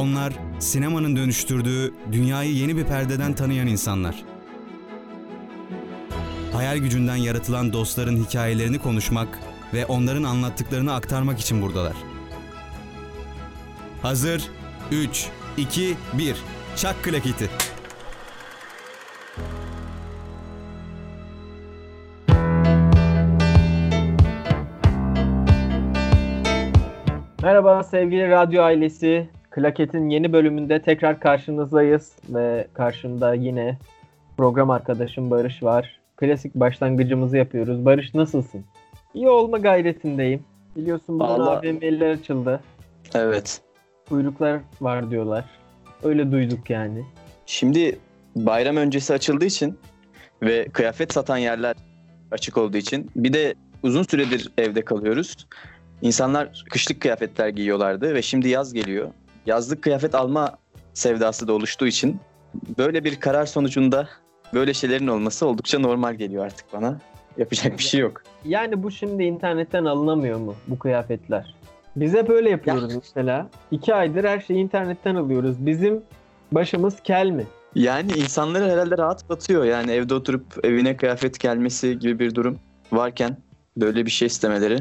[0.00, 4.24] Onlar sinemanın dönüştürdüğü dünyayı yeni bir perdeden tanıyan insanlar.
[6.52, 9.38] Hayal gücünden yaratılan dostların hikayelerini konuşmak
[9.74, 11.92] ve onların anlattıklarını aktarmak için buradalar.
[14.02, 14.42] Hazır
[14.92, 16.36] 3 2 1
[16.76, 17.50] Çak klaketi.
[27.42, 29.39] Merhaba sevgili radyo ailesi.
[29.50, 33.78] Klaket'in yeni bölümünde tekrar karşınızdayız ve karşımda yine
[34.36, 36.00] program arkadaşım Barış var.
[36.16, 37.84] Klasik başlangıcımızı yapıyoruz.
[37.84, 38.64] Barış nasılsın?
[39.14, 40.44] İyi olma gayretindeyim.
[40.76, 42.60] Biliyorsun bugün Allah- AVM'ler açıldı.
[43.14, 43.60] Evet.
[44.08, 45.44] Kuyruklar var diyorlar.
[46.02, 47.04] Öyle duyduk yani.
[47.46, 47.98] Şimdi
[48.36, 49.78] bayram öncesi açıldığı için
[50.42, 51.76] ve kıyafet satan yerler
[52.30, 55.46] açık olduğu için bir de uzun süredir evde kalıyoruz.
[56.02, 59.08] İnsanlar kışlık kıyafetler giyiyorlardı ve şimdi yaz geliyor.
[59.46, 60.58] Yazlık kıyafet alma
[60.94, 62.20] sevdası da oluştuğu için
[62.78, 64.08] böyle bir karar sonucunda
[64.54, 66.98] böyle şeylerin olması oldukça normal geliyor artık bana.
[67.36, 68.22] Yapacak bir şey yok.
[68.44, 71.54] Yani bu şimdi internetten alınamıyor mu bu kıyafetler?
[71.96, 73.48] Biz hep öyle yapıyoruz mesela.
[73.70, 75.66] İki aydır her şeyi internetten alıyoruz.
[75.66, 76.02] Bizim
[76.52, 77.46] başımız kel mi?
[77.74, 79.64] Yani insanları herhalde rahat batıyor.
[79.64, 82.58] Yani evde oturup evine kıyafet gelmesi gibi bir durum
[82.92, 83.36] varken
[83.76, 84.80] böyle bir şey istemeleri.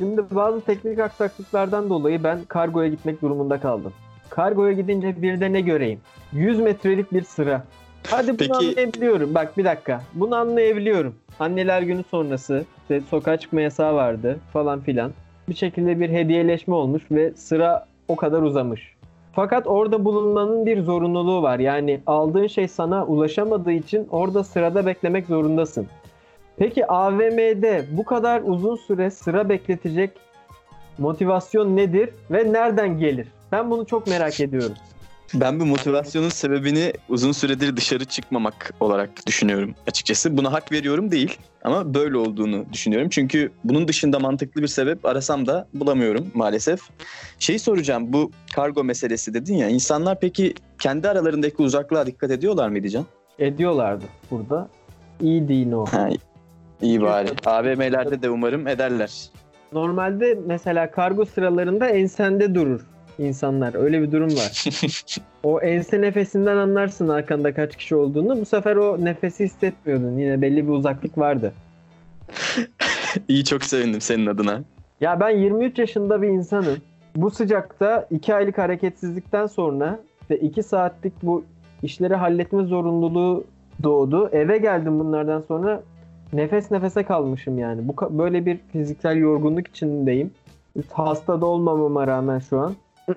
[0.00, 3.92] Şimdi bazı teknik aksaklıklardan dolayı ben kargoya gitmek durumunda kaldım.
[4.30, 6.00] Kargoya gidince bir de ne göreyim?
[6.32, 7.62] 100 metrelik bir sıra.
[8.10, 9.34] Hadi bunu Peki- anlayabiliyorum.
[9.34, 10.02] Bak bir dakika.
[10.14, 11.14] Bunu anlayabiliyorum.
[11.40, 15.12] Anneler günü sonrası işte sokağa çıkma yasağı vardı falan filan.
[15.48, 18.94] Bir şekilde bir hediyeleşme olmuş ve sıra o kadar uzamış.
[19.32, 21.58] Fakat orada bulunmanın bir zorunluluğu var.
[21.58, 25.86] Yani aldığın şey sana ulaşamadığı için orada sırada beklemek zorundasın.
[26.56, 30.10] Peki AVM'de bu kadar uzun süre sıra bekletecek
[30.98, 33.28] motivasyon nedir ve nereden gelir?
[33.52, 34.74] Ben bunu çok merak ediyorum.
[35.34, 40.36] Ben bu motivasyonun sebebini uzun süredir dışarı çıkmamak olarak düşünüyorum açıkçası.
[40.36, 43.08] Buna hak veriyorum değil ama böyle olduğunu düşünüyorum.
[43.08, 46.80] Çünkü bunun dışında mantıklı bir sebep arasam da bulamıyorum maalesef.
[47.38, 52.88] Şeyi soracağım bu kargo meselesi dedin ya insanlar peki kendi aralarındaki uzaklığa dikkat ediyorlar mıydı
[52.88, 53.04] Can?
[53.38, 54.68] Ediyorlardı burada.
[55.20, 55.86] İyi değil o.
[55.86, 56.08] Ha,
[56.82, 57.28] iyi bari.
[57.46, 59.30] AVM'lerde de umarım ederler.
[59.72, 62.80] Normalde mesela kargo sıralarında ensende durur
[63.18, 63.74] insanlar.
[63.74, 64.64] Öyle bir durum var.
[65.42, 68.40] O ense nefesinden anlarsın arkanda kaç kişi olduğunu.
[68.40, 70.18] Bu sefer o nefesi hissetmiyordun.
[70.18, 71.52] Yine belli bir uzaklık vardı.
[73.28, 74.60] İyi çok sevindim senin adına.
[75.00, 76.76] Ya ben 23 yaşında bir insanım.
[77.16, 81.44] Bu sıcakta 2 aylık hareketsizlikten sonra ve 2 saatlik bu
[81.82, 83.44] işleri halletme zorunluluğu
[83.82, 84.28] doğdu.
[84.32, 85.82] Eve geldim bunlardan sonra
[86.32, 87.88] nefes nefese kalmışım yani.
[87.88, 90.30] Bu böyle bir fiziksel yorgunluk içindeyim.
[90.92, 92.74] Hasta da olmamama rağmen şu an.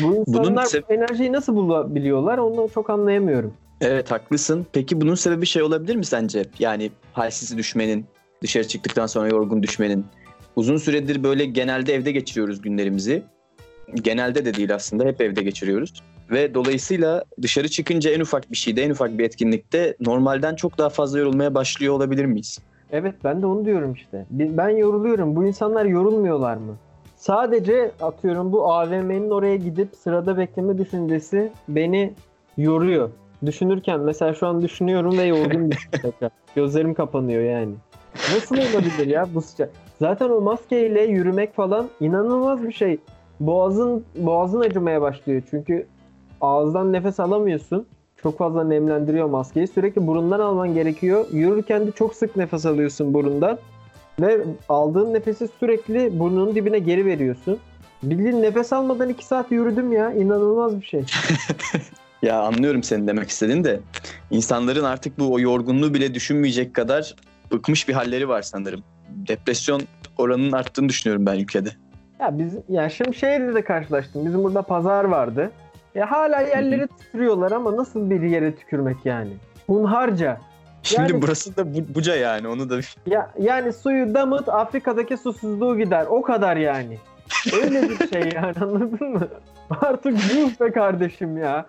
[0.00, 3.52] bu insanlar se- bu enerjiyi nasıl bulabiliyorlar onu çok anlayamıyorum.
[3.80, 4.66] Evet haklısın.
[4.72, 6.44] Peki bunun sebebi şey olabilir mi sence?
[6.58, 8.04] Yani halsiz düşmenin,
[8.42, 10.04] dışarı çıktıktan sonra yorgun düşmenin.
[10.56, 13.22] Uzun süredir böyle genelde evde geçiriyoruz günlerimizi.
[13.94, 16.02] Genelde de değil aslında hep evde geçiriyoruz.
[16.30, 20.88] Ve dolayısıyla dışarı çıkınca en ufak bir şeyde, en ufak bir etkinlikte normalden çok daha
[20.88, 22.58] fazla yorulmaya başlıyor olabilir miyiz?
[22.92, 24.26] Evet ben de onu diyorum işte.
[24.30, 25.36] Ben yoruluyorum.
[25.36, 26.76] Bu insanlar yorulmuyorlar mı?
[27.16, 32.12] Sadece atıyorum bu AVM'nin oraya gidip sırada bekleme düşüncesi beni
[32.56, 33.10] yoruyor.
[33.46, 36.30] Düşünürken mesela şu an düşünüyorum ve yorgun bir tekrar.
[36.54, 37.74] Gözlerim kapanıyor yani.
[38.34, 39.70] Nasıl olabilir ya bu sıcak?
[39.98, 42.98] Zaten o maskeyle yürümek falan inanılmaz bir şey.
[43.40, 45.86] Boğazın boğazın acımaya başlıyor çünkü
[46.40, 47.86] ağızdan nefes alamıyorsun.
[48.22, 49.66] Çok fazla nemlendiriyor maskeyi.
[49.66, 51.26] Sürekli burundan alman gerekiyor.
[51.32, 53.58] Yürürken de çok sık nefes alıyorsun burundan.
[54.20, 57.58] Ve aldığın nefesi sürekli burnunun dibine geri veriyorsun.
[58.02, 60.12] Bildiğin nefes almadan 2 saat yürüdüm ya.
[60.12, 61.04] İnanılmaz bir şey.
[62.22, 63.80] Ya anlıyorum senin demek istediğin de
[64.30, 67.14] insanların artık bu o yorgunluğu bile düşünmeyecek kadar
[67.52, 68.82] bıkmış bir halleri var sanırım.
[69.08, 69.82] Depresyon
[70.18, 71.68] oranının arttığını düşünüyorum ben ülkede.
[72.20, 74.26] Ya biz ya Şimşehir'de de karşılaştım.
[74.26, 75.50] Bizim burada pazar vardı.
[75.96, 79.30] Ya hala yerlere tükürüyorlar ama nasıl bir yere tükürmek yani?
[79.66, 80.40] Hunharca.
[80.82, 85.78] Şimdi Yani- burası da bu- buca yani onu da Ya yani suyu damıt Afrika'daki susuzluğu
[85.78, 86.06] gider.
[86.08, 86.98] O kadar yani.
[87.62, 89.28] Öyle bir şey yani anladın mı?
[89.80, 91.66] Artık yuh be kardeşim ya.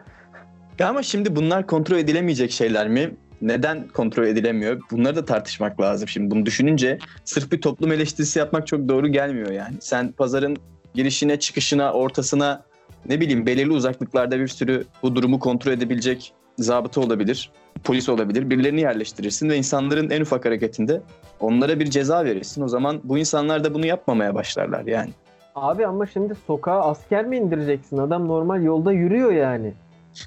[0.79, 3.15] Ya ama şimdi bunlar kontrol edilemeyecek şeyler mi?
[3.41, 4.81] Neden kontrol edilemiyor?
[4.91, 6.31] Bunları da tartışmak lazım şimdi.
[6.31, 9.75] Bunu düşününce sırf bir toplum eleştirisi yapmak çok doğru gelmiyor yani.
[9.79, 10.57] Sen pazarın
[10.93, 12.63] girişine, çıkışına, ortasına
[13.09, 17.51] ne bileyim belirli uzaklıklarda bir sürü bu durumu kontrol edebilecek zabıta olabilir,
[17.83, 18.49] polis olabilir.
[18.49, 21.01] Birilerini yerleştirirsin ve insanların en ufak hareketinde
[21.39, 22.61] onlara bir ceza verirsin.
[22.61, 25.09] O zaman bu insanlar da bunu yapmamaya başlarlar yani.
[25.55, 27.97] Abi ama şimdi sokağa asker mi indireceksin?
[27.97, 29.73] Adam normal yolda yürüyor yani.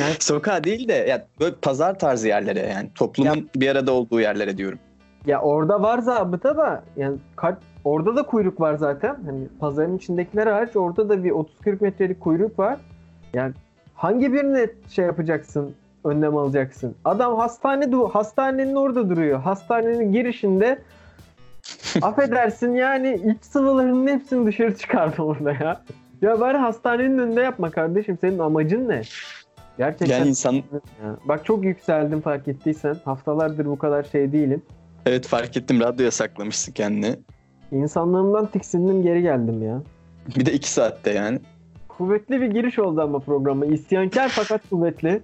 [0.00, 4.58] Yani Sokağa değil de ya böyle pazar tarzı yerlere yani toplumun bir arada olduğu yerlere
[4.58, 4.78] diyorum.
[5.26, 9.16] ya orada var zabıta da yani kaç orada da kuyruk var zaten.
[9.26, 12.76] Hani pazarın içindekiler hariç orada da bir 30-40 metrelik kuyruk var.
[13.34, 13.52] Yani
[13.94, 15.74] hangi birine şey yapacaksın?
[16.04, 16.94] Önlem alacaksın.
[17.04, 19.40] Adam hastane du- hastanenin orada duruyor.
[19.40, 20.78] Hastanenin girişinde
[22.02, 25.82] affedersin yani iç sıvılarının hepsini dışarı çıkardı orada ya.
[26.22, 28.18] Ya bari hastanenin önünde yapma kardeşim.
[28.20, 29.02] Senin amacın ne?
[29.78, 30.62] Gerçekten Yani insan ya.
[31.24, 32.96] Bak çok yükseldim fark ettiysen.
[33.04, 34.62] Haftalardır bu kadar şey değilim.
[35.06, 37.16] evet fark ettim radyoya saklamışsın kendini.
[37.72, 39.82] İnsanlığımdan tiksindim geri geldim ya.
[40.36, 41.40] Bir de iki saatte yani.
[41.88, 43.66] Kuvvetli bir giriş oldu ama programa.
[43.66, 45.22] İsyankar fakat kuvvetli.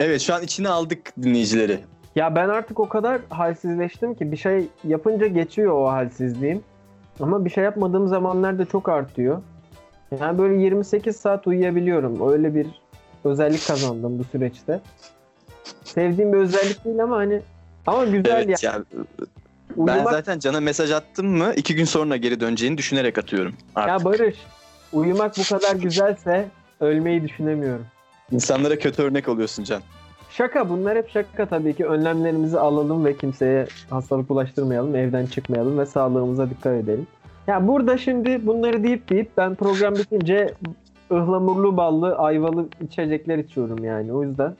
[0.00, 1.78] Evet şu an içine aldık dinleyicileri.
[2.16, 6.62] Ya ben artık o kadar halsizleştim ki bir şey yapınca geçiyor o halsizliğim.
[7.20, 9.42] Ama bir şey yapmadığım zamanlarda çok artıyor.
[10.20, 12.32] Yani böyle 28 saat uyuyabiliyorum.
[12.32, 12.66] Öyle bir
[13.24, 14.80] özellik kazandım bu süreçte.
[15.84, 17.40] Sevdiğim bir özellik değil ama hani
[17.86, 18.84] ama güzel Evet ya.
[19.76, 19.86] Ya.
[19.86, 24.06] Ben Uyumak zaten Can'a mesaj attım mı iki gün sonra geri döneceğini düşünerek atıyorum artık.
[24.06, 24.36] Ya Barış,
[24.92, 26.48] uyumak bu kadar güzelse
[26.80, 27.86] ölmeyi düşünemiyorum.
[28.32, 29.82] İnsanlara kötü örnek oluyorsun Can.
[30.30, 31.86] Şaka bunlar hep şaka tabii ki.
[31.86, 37.06] Önlemlerimizi alalım ve kimseye hastalık bulaştırmayalım, evden çıkmayalım ve sağlığımıza dikkat edelim.
[37.46, 40.54] Ya burada şimdi bunları deyip deyip ben program bitince
[41.12, 44.12] ıhlamurlu ballı ayvalı içecekler içiyorum yani.
[44.12, 44.56] O yüzden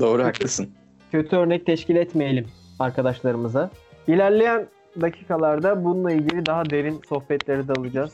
[0.00, 0.70] Doğru haklısın.
[1.12, 2.46] kötü örnek teşkil etmeyelim
[2.78, 3.70] arkadaşlarımıza.
[4.08, 4.66] İlerleyen
[5.00, 8.12] dakikalarda bununla ilgili daha derin sohbetleri de alacağız.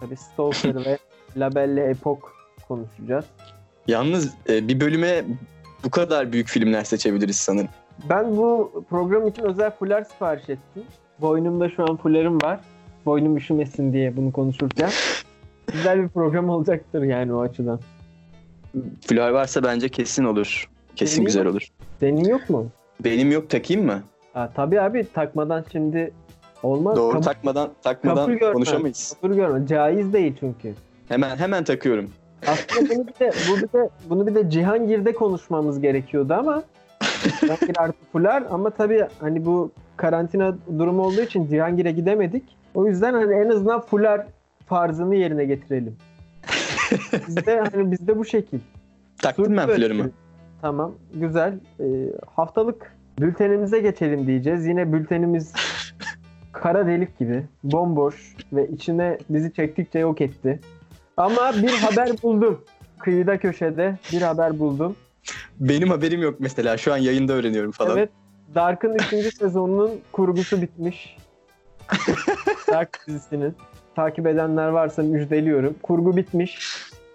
[0.00, 0.98] Tabii Stalker ve
[1.36, 2.20] Labelle Epoch
[2.68, 3.24] konuşacağız.
[3.86, 5.24] Yalnız e, bir bölüme
[5.84, 7.68] bu kadar büyük filmler seçebiliriz sanırım.
[8.08, 10.82] Ben bu program için özel fular sipariş ettim.
[11.20, 12.60] Boynumda şu an fularım var.
[13.06, 14.90] Boynum üşümesin diye bunu konuşurken.
[15.72, 17.80] Güzel bir program olacaktır yani o açıdan.
[19.08, 20.68] Fular varsa bence kesin olur.
[20.96, 21.68] Kesin Benim güzel olur.
[22.00, 22.66] Senin yok mu?
[23.04, 24.02] Benim yok takayım mı?
[24.34, 26.12] Ha, tabii abi takmadan şimdi
[26.62, 26.96] olmaz.
[26.96, 28.52] Doğru Kabul- takmadan kabul takmadan görmez.
[28.52, 29.16] konuşamayız.
[29.22, 29.66] kabul görme.
[29.66, 30.74] Caiz değil çünkü.
[31.08, 32.10] Hemen hemen takıyorum.
[32.46, 36.62] Aslında bunu bir de, bu bir de, bunu bir de Cihangir'de konuşmamız gerekiyordu ama
[37.40, 42.44] Cihangir artı fular ama tabii hani bu karantina durumu olduğu için Cihangir'e gidemedik.
[42.74, 44.26] O yüzden hani en azından fular
[44.66, 45.96] farzını yerine getirelim.
[47.28, 48.58] Bizde hani bizde bu şekil.
[49.22, 50.02] Taktım ben Surf fularımı.
[50.02, 50.12] ölçü.
[50.62, 51.54] Tamam, güzel.
[51.80, 51.84] Ee,
[52.36, 54.66] haftalık bültenimize geçelim diyeceğiz.
[54.66, 55.52] Yine bültenimiz
[56.52, 60.60] kara delik gibi, bomboş ve içine bizi çektikçe yok etti.
[61.16, 62.64] Ama bir haber buldum.
[62.98, 64.96] Kıyıda köşede bir haber buldum.
[65.60, 66.76] Benim haberim yok mesela.
[66.76, 67.98] Şu an yayında öğreniyorum falan.
[67.98, 68.10] Evet,
[68.54, 69.34] Dark'ın 3.
[69.34, 71.16] sezonunun kurgusu bitmiş.
[72.68, 73.54] Dark dizisinin.
[73.96, 75.74] Takip edenler varsa müjdeliyorum.
[75.82, 76.58] Kurgu bitmiş.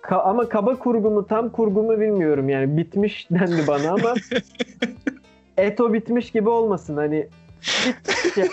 [0.02, 4.14] Ka- ama kaba kurgu mu tam kurgu mu bilmiyorum yani bitmiş dendi bana ama
[5.58, 7.28] Eto bitmiş gibi olmasın hani
[8.38, 8.50] yani.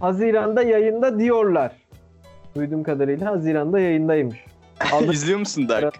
[0.00, 1.72] Haziran'da yayında diyorlar.
[2.56, 4.44] Duyduğum kadarıyla Haziran'da yayındaymış.
[4.92, 5.94] Aldık İzliyor musun Dark?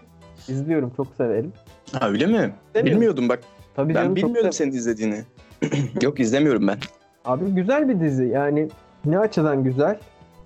[0.49, 1.53] izliyorum çok severim.
[1.93, 2.53] Ha öyle mi?
[2.75, 3.41] Bilmiyordum bak.
[3.77, 5.21] Tabii Ben canım, bilmiyordum senin izlediğini.
[6.03, 6.79] yok izlemiyorum ben.
[7.25, 8.69] Abi güzel bir dizi yani
[9.05, 9.99] ne açıdan güzel?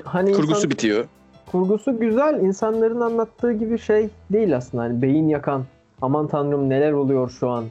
[0.05, 1.05] Hani Kurgusu insan- bitiyor.
[1.51, 2.41] kurgusu güzel.
[2.43, 4.83] İnsanların anlattığı gibi şey değil aslında.
[4.85, 5.65] Hani beyin yakan,
[6.03, 7.65] aman tanrım neler oluyor şu an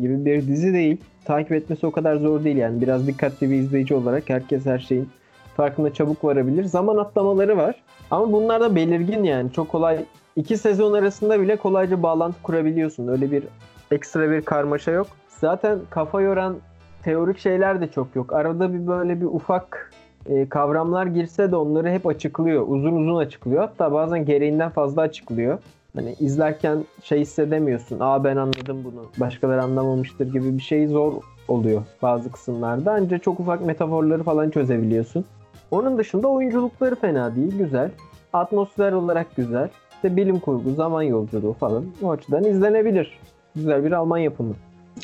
[0.00, 0.96] gibi bir dizi değil.
[1.24, 2.80] Takip etmesi o kadar zor değil yani.
[2.80, 5.08] Biraz dikkatli bir izleyici olarak herkes her şeyin
[5.56, 6.64] farkına çabuk varabilir.
[6.64, 7.74] Zaman atlamaları var.
[8.10, 9.52] Ama bunlar da belirgin yani.
[9.52, 10.04] Çok kolay.
[10.36, 13.08] iki sezon arasında bile kolayca bağlantı kurabiliyorsun.
[13.08, 13.44] Öyle bir
[13.90, 15.06] ekstra bir karmaşa yok.
[15.28, 16.56] Zaten kafa yoran
[17.02, 18.32] teorik şeyler de çok yok.
[18.32, 19.92] Arada bir böyle bir ufak
[20.26, 22.64] e, kavramlar girse de onları hep açıklıyor.
[22.68, 23.62] Uzun uzun açıklıyor.
[23.62, 25.58] Hatta bazen gereğinden fazla açıklıyor.
[25.96, 27.96] Hani izlerken şey hissedemiyorsun.
[28.00, 29.06] Aa ben anladım bunu.
[29.16, 31.12] Başkaları anlamamıştır gibi bir şey zor
[31.48, 32.92] oluyor bazı kısımlarda.
[32.92, 35.24] Ancak çok ufak metaforları falan çözebiliyorsun.
[35.70, 37.58] Onun dışında oyunculukları fena değil.
[37.58, 37.90] Güzel.
[38.32, 39.68] Atmosfer olarak güzel.
[39.94, 41.84] İşte bilim kurgu, zaman yolculuğu falan.
[42.02, 43.18] O açıdan izlenebilir.
[43.56, 44.54] Güzel bir Alman yapımı.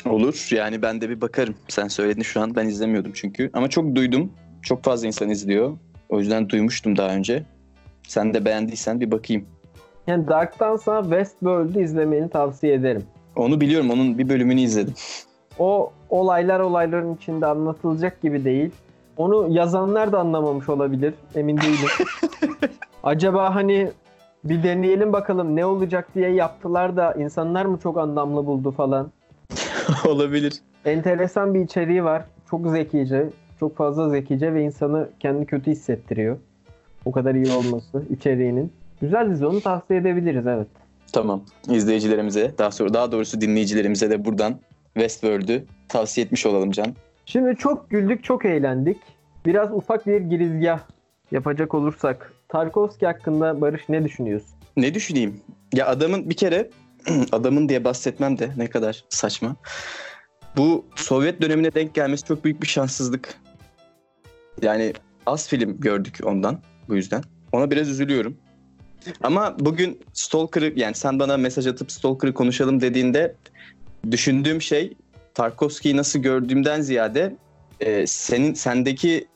[0.05, 0.47] Olur.
[0.51, 1.55] Yani ben de bir bakarım.
[1.67, 3.49] Sen söyledin şu an ben izlemiyordum çünkü.
[3.53, 4.31] Ama çok duydum.
[4.61, 5.77] Çok fazla insan izliyor.
[6.09, 7.43] O yüzden duymuştum daha önce.
[8.07, 9.45] Sen de beğendiysen bir bakayım.
[10.07, 13.03] Yani Dark'tansa Westworld'u izlemeni tavsiye ederim.
[13.35, 13.89] Onu biliyorum.
[13.89, 14.93] Onun bir bölümünü izledim.
[15.59, 18.71] O olaylar olayların içinde anlatılacak gibi değil.
[19.17, 21.13] Onu yazanlar da anlamamış olabilir.
[21.35, 21.89] Emin değilim.
[23.03, 23.91] Acaba hani
[24.43, 29.11] bir deneyelim bakalım ne olacak diye yaptılar da insanlar mı çok anlamlı buldu falan.
[30.07, 30.53] Olabilir.
[30.85, 32.25] Enteresan bir içeriği var.
[32.49, 33.29] Çok zekice.
[33.59, 36.37] Çok fazla zekice ve insanı kendi kötü hissettiriyor.
[37.05, 38.71] O kadar iyi olması içeriğinin.
[39.01, 40.67] Güzel dizi onu tavsiye edebiliriz evet.
[41.13, 41.43] Tamam.
[41.69, 44.59] İzleyicilerimize, daha sonra daha doğrusu dinleyicilerimize de buradan
[44.93, 46.95] Westworld'ü tavsiye etmiş olalım Can.
[47.25, 48.97] Şimdi çok güldük, çok eğlendik.
[49.45, 50.79] Biraz ufak bir girizgah
[51.31, 52.33] yapacak olursak.
[52.47, 54.49] Tarkovski hakkında Barış ne düşünüyorsun?
[54.77, 55.41] Ne düşüneyim?
[55.73, 56.69] Ya adamın bir kere
[57.31, 59.55] adamın diye bahsetmem de ne kadar saçma.
[60.57, 63.35] Bu Sovyet dönemine denk gelmesi çok büyük bir şanssızlık.
[64.61, 64.93] Yani
[65.25, 67.23] az film gördük ondan bu yüzden.
[67.51, 68.37] Ona biraz üzülüyorum.
[69.23, 73.35] Ama bugün Stalker'ı yani sen bana mesaj atıp Stalker'ı konuşalım dediğinde
[74.11, 74.93] düşündüğüm şey
[75.33, 77.35] Tarkovski'yi nasıl gördüğümden ziyade
[77.79, 79.27] e, senin sendeki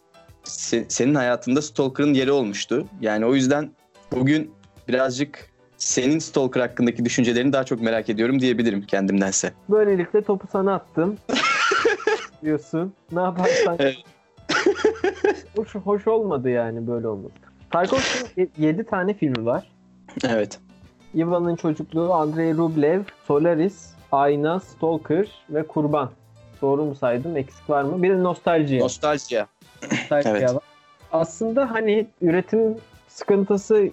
[0.44, 2.86] se- senin hayatında Stalker'ın yeri olmuştu.
[3.02, 3.72] Yani o yüzden
[4.12, 4.52] bugün
[4.88, 9.54] birazcık senin Stalker hakkındaki düşüncelerini daha çok merak ediyorum diyebilirim kendimdense.
[9.70, 11.18] Böylelikle topu sana attım.
[12.44, 12.94] diyorsun.
[13.12, 13.76] Ne yaparsan.
[13.80, 13.96] Evet.
[15.56, 17.34] hoş, hoş olmadı yani böyle olmadı.
[17.72, 19.72] Tarkovski'nin 7 tane filmi var.
[20.28, 20.60] Evet.
[21.16, 26.12] Ivan'ın çocukluğu, Andrei Rublev, Solaris, Ayna, Stalker ve Kurban.
[26.62, 27.38] Doğru mu saydım?
[27.38, 28.04] Eksik var mı?
[28.04, 28.84] Bir de Nostaljiya.
[28.84, 29.48] Nostaljiya.
[29.92, 30.54] Nostaljiya evet.
[30.56, 30.64] var.
[31.12, 32.76] Aslında hani üretim
[33.08, 33.90] sıkıntısı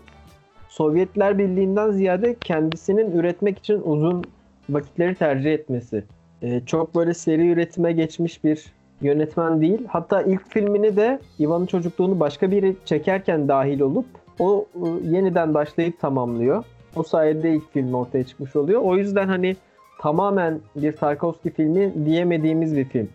[0.69, 4.25] Sovyetler Birliği'nden ziyade kendisinin üretmek için uzun
[4.71, 6.05] vakitleri tercih etmesi.
[6.43, 8.65] Ee, çok böyle seri üretime geçmiş bir
[9.01, 9.87] yönetmen değil.
[9.89, 14.07] Hatta ilk filmini de Ivan'ın çocukluğunu başka biri çekerken dahil olup
[14.39, 16.65] o e, yeniden başlayıp tamamlıyor.
[16.97, 18.83] O sayede ilk film ortaya çıkmış oluyor.
[18.83, 19.57] O yüzden hani
[20.01, 23.09] tamamen bir Tarkovski filmi diyemediğimiz bir film.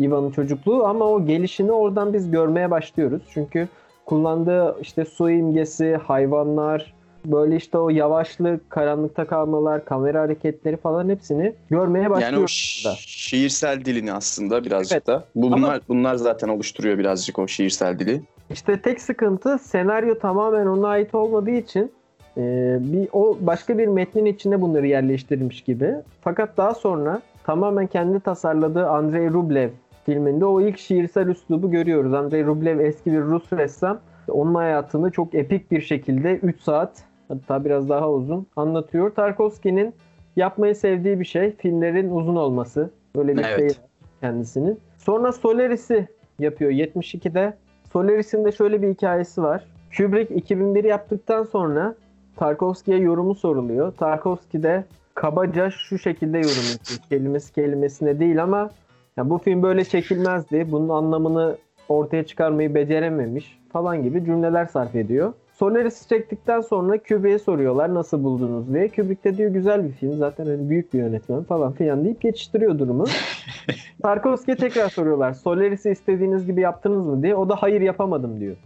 [0.00, 3.22] Ivan'ın çocukluğu ama o gelişini oradan biz görmeye başlıyoruz.
[3.30, 3.68] Çünkü
[4.06, 6.94] kullandığı işte su imgesi, hayvanlar,
[7.24, 12.50] böyle işte o yavaşlık, karanlıkta kalmalar, kamera hareketleri falan hepsini görmeye Yani o başlıyoruz.
[12.50, 12.96] şi- burada.
[13.00, 15.06] şiirsel dilini aslında birazcık Evet.
[15.06, 15.24] da.
[15.34, 18.22] Bu Ama- bunlar bunlar zaten oluşturuyor birazcık o şiirsel dili.
[18.50, 21.92] İşte tek sıkıntı senaryo tamamen ona ait olmadığı için
[22.36, 25.94] e, bir o başka bir metnin içine bunları yerleştirmiş gibi.
[26.20, 29.68] Fakat daha sonra tamamen kendi tasarladığı Andrei Rublev
[30.06, 32.14] filminde o ilk şiirsel üslubu görüyoruz.
[32.14, 33.98] Andrei Rublev eski bir Rus ressam.
[34.28, 36.92] Onun hayatını çok epik bir şekilde 3 saat
[37.30, 39.14] hatta biraz daha uzun anlatıyor.
[39.14, 39.94] Tarkovski'nin
[40.36, 42.90] yapmayı sevdiği bir şey filmlerin uzun olması.
[43.16, 43.58] Böyle bir Evet.
[43.58, 43.82] şey
[44.20, 44.78] kendisinin.
[44.98, 46.08] Sonra Solaris'i
[46.38, 47.56] yapıyor 72'de.
[47.92, 49.64] Solaris'in de şöyle bir hikayesi var.
[49.96, 51.94] Kubrick 2001 yaptıktan sonra
[52.36, 53.92] Tarkovski'ye yorumu soruluyor.
[53.92, 54.84] Tarkovski de
[55.14, 57.00] kabaca şu şekilde yorum yapıyor.
[57.08, 58.70] Kelimesi kelimesine değil ama
[59.16, 60.72] ya bu film böyle çekilmezdi.
[60.72, 61.56] Bunun anlamını
[61.88, 65.32] ortaya çıkarmayı becerememiş falan gibi cümleler sarf ediyor.
[65.60, 68.88] Solaris'i çektikten sonra Kubrick'e soruyorlar nasıl buldunuz diye.
[68.88, 72.78] Kubrick de diyor güzel bir film zaten hani büyük bir yönetmen falan filan deyip geçiştiriyor
[72.78, 73.04] durumu.
[74.02, 75.32] Tarkovski'ye tekrar soruyorlar.
[75.32, 77.34] Solaris'i istediğiniz gibi yaptınız mı diye.
[77.34, 78.56] O da hayır yapamadım diyor.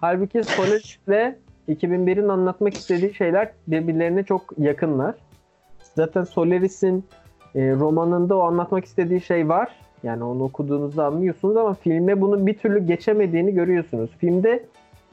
[0.00, 1.36] Halbuki Solaris'le
[1.68, 5.14] 2001'in anlatmak istediği şeyler birbirlerine çok yakınlar.
[5.94, 7.04] Zaten Solaris'in
[7.54, 9.76] e, romanında o anlatmak istediği şey var.
[10.02, 14.10] Yani onu okuduğunuzda anlıyorsunuz ama filme bunu bir türlü geçemediğini görüyorsunuz.
[14.18, 14.64] Filmde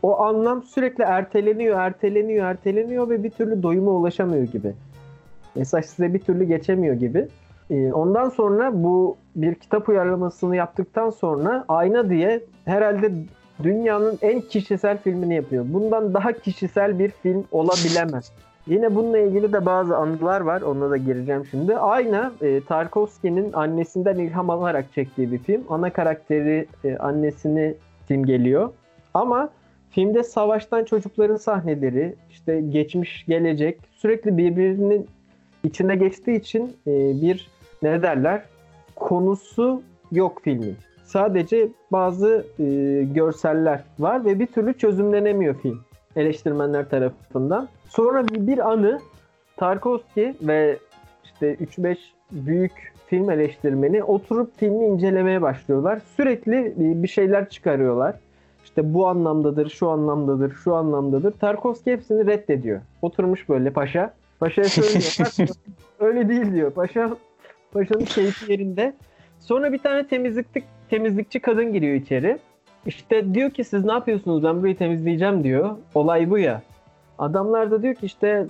[0.04, 4.74] o anlam sürekli erteleniyor, erteleniyor, erteleniyor ve bir türlü doyuma ulaşamıyor gibi.
[5.56, 7.28] Mesaj size bir türlü geçemiyor gibi.
[7.70, 13.12] Ee, Ondan sonra bu bir kitap uyarlamasını yaptıktan sonra Ayna diye herhalde
[13.64, 15.66] dünyanın en kişisel filmini yapıyor.
[15.68, 18.32] Bundan daha kişisel bir film olabilemez.
[18.68, 20.62] Yine bununla ilgili de bazı anılar var.
[20.62, 21.78] Onunla da gireceğim şimdi.
[21.78, 25.64] Ayna e, Tarkovski'nin annesinden ilham alarak çektiği bir film.
[25.70, 27.76] Ana karakteri e, annesini
[28.08, 28.70] simgeliyor.
[29.14, 29.50] Ama
[29.92, 35.08] filmde savaştan çocukların sahneleri, işte geçmiş, gelecek sürekli birbirinin
[35.64, 37.50] içine geçtiği için e, bir
[37.82, 38.44] ne derler
[38.96, 39.82] konusu
[40.12, 40.76] yok filmin.
[41.04, 42.64] Sadece bazı e,
[43.04, 45.82] görseller var ve bir türlü çözümlenemiyor film
[46.16, 47.68] eleştirmenler tarafından.
[47.90, 49.00] Sonra bir, bir anı
[49.58, 50.78] Tarkovski ve
[51.24, 51.98] işte 3-5
[52.32, 56.02] büyük film eleştirmeni oturup filmi incelemeye başlıyorlar.
[56.18, 58.16] Sürekli bir şeyler çıkarıyorlar.
[58.72, 61.32] İşte bu anlamdadır, şu anlamdadır, şu anlamdadır.
[61.32, 62.82] Tarkovski hepsini reddediyor.
[63.02, 64.14] Oturmuş böyle paşa.
[64.40, 65.16] Paşa'ya söylüyor.
[65.20, 65.58] "Bak,
[66.00, 66.72] Öyle değil diyor.
[66.72, 67.10] Paşa
[67.74, 68.94] Paşa'nın keyfi yerinde.
[69.40, 72.40] Sonra bir tane temizlikçi, temizlikçi kadın giriyor içeri.
[72.86, 75.70] İşte diyor ki siz ne yapıyorsunuz ben burayı temizleyeceğim diyor.
[75.96, 76.62] Olay bu ya.
[77.20, 78.48] Adamlar da diyor ki işte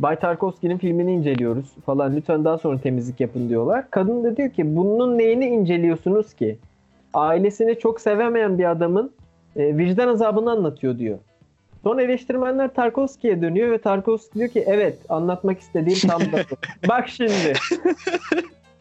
[0.00, 3.84] Bay Tarkovski'nin filmini inceliyoruz falan lütfen daha sonra temizlik yapın diyorlar.
[3.90, 6.58] Kadın da diyor ki bunun neyini inceliyorsunuz ki?
[7.14, 9.12] Ailesini çok sevemeyen bir adamın
[9.56, 11.18] e, vicdan azabını anlatıyor diyor.
[11.82, 16.56] Sonra eleştirmenler Tarkovski'ye dönüyor ve Tarkovski diyor ki evet anlatmak istediğim tam da bu.
[16.88, 17.52] Bak şimdi.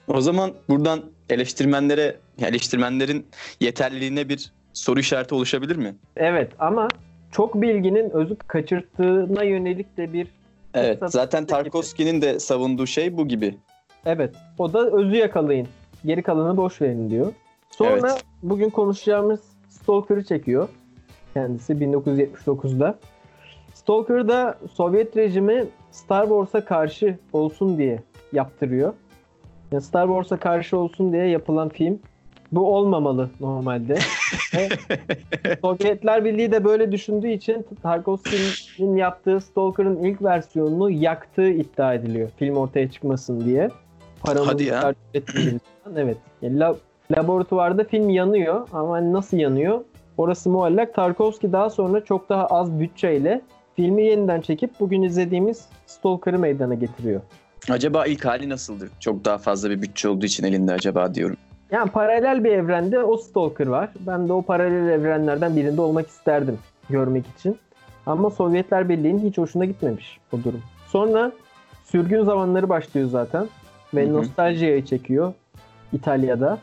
[0.08, 1.00] O zaman buradan
[1.30, 3.26] eleştirmenlere, eleştirmenlerin
[3.60, 5.96] yeterliliğine bir soru işareti oluşabilir mi?
[6.18, 6.88] Evet ama
[7.32, 10.28] çok bilginin özü kaçırttığına yönelik de bir
[10.74, 11.46] Evet zaten.
[11.46, 13.56] Tarkovski'nin de savunduğu şey bu gibi.
[14.06, 15.68] evet o da özü yakalayın.
[16.06, 17.34] Geri kalanı boş verin diyor.
[17.72, 18.24] Sonra Evet.
[18.44, 19.40] bugün konuşacağımız
[19.84, 20.70] Stalker'ı çekiyor.
[21.34, 23.00] Kendisi 1979'da.
[23.74, 28.00] Stalker'da Sovyet rejimi Star Wars'a karşı olsun diye
[28.34, 28.94] yaptırıyor.
[29.72, 32.00] Yani Star Wars'a karşı olsun diye yapılan film.
[32.52, 33.96] Bu olmamalı normalde.
[35.62, 42.30] Sovyetler Birliği de böyle düşündüğü için Tarkovski'nin yaptığı Stalker'ın ilk versiyonunu yaktığı iddia ediliyor.
[42.38, 43.70] Film ortaya çıkmasın diye.
[44.22, 44.94] Paramızı Hadi ya.
[45.96, 46.18] Evet.
[46.42, 46.76] Yani la-
[47.12, 49.82] laboratuvarda film yanıyor ama hani nasıl yanıyor?
[50.18, 50.94] Orası muallak.
[50.96, 53.42] Tarkovski daha sonra çok daha az bütçeyle
[53.76, 57.22] filmi yeniden çekip bugün izlediğimiz Stalker'ı meydana getiriyor.
[57.70, 58.90] Acaba ilk hali nasıldır?
[59.00, 61.38] Çok daha fazla bir bütçe olduğu için elinde acaba diyorum.
[61.72, 63.90] Yani paralel bir evrende o Stalker var.
[64.00, 66.58] Ben de o paralel evrenlerden birinde olmak isterdim
[66.90, 67.58] görmek için.
[68.06, 70.62] Ama Sovyetler Birliği'nin hiç hoşuna gitmemiş bu durum.
[70.88, 71.32] Sonra
[71.84, 73.48] sürgün zamanları başlıyor zaten.
[73.94, 74.14] Ve Hı hı.
[74.14, 75.34] nostaljiyayı çekiyor
[75.94, 76.58] İtalya'da.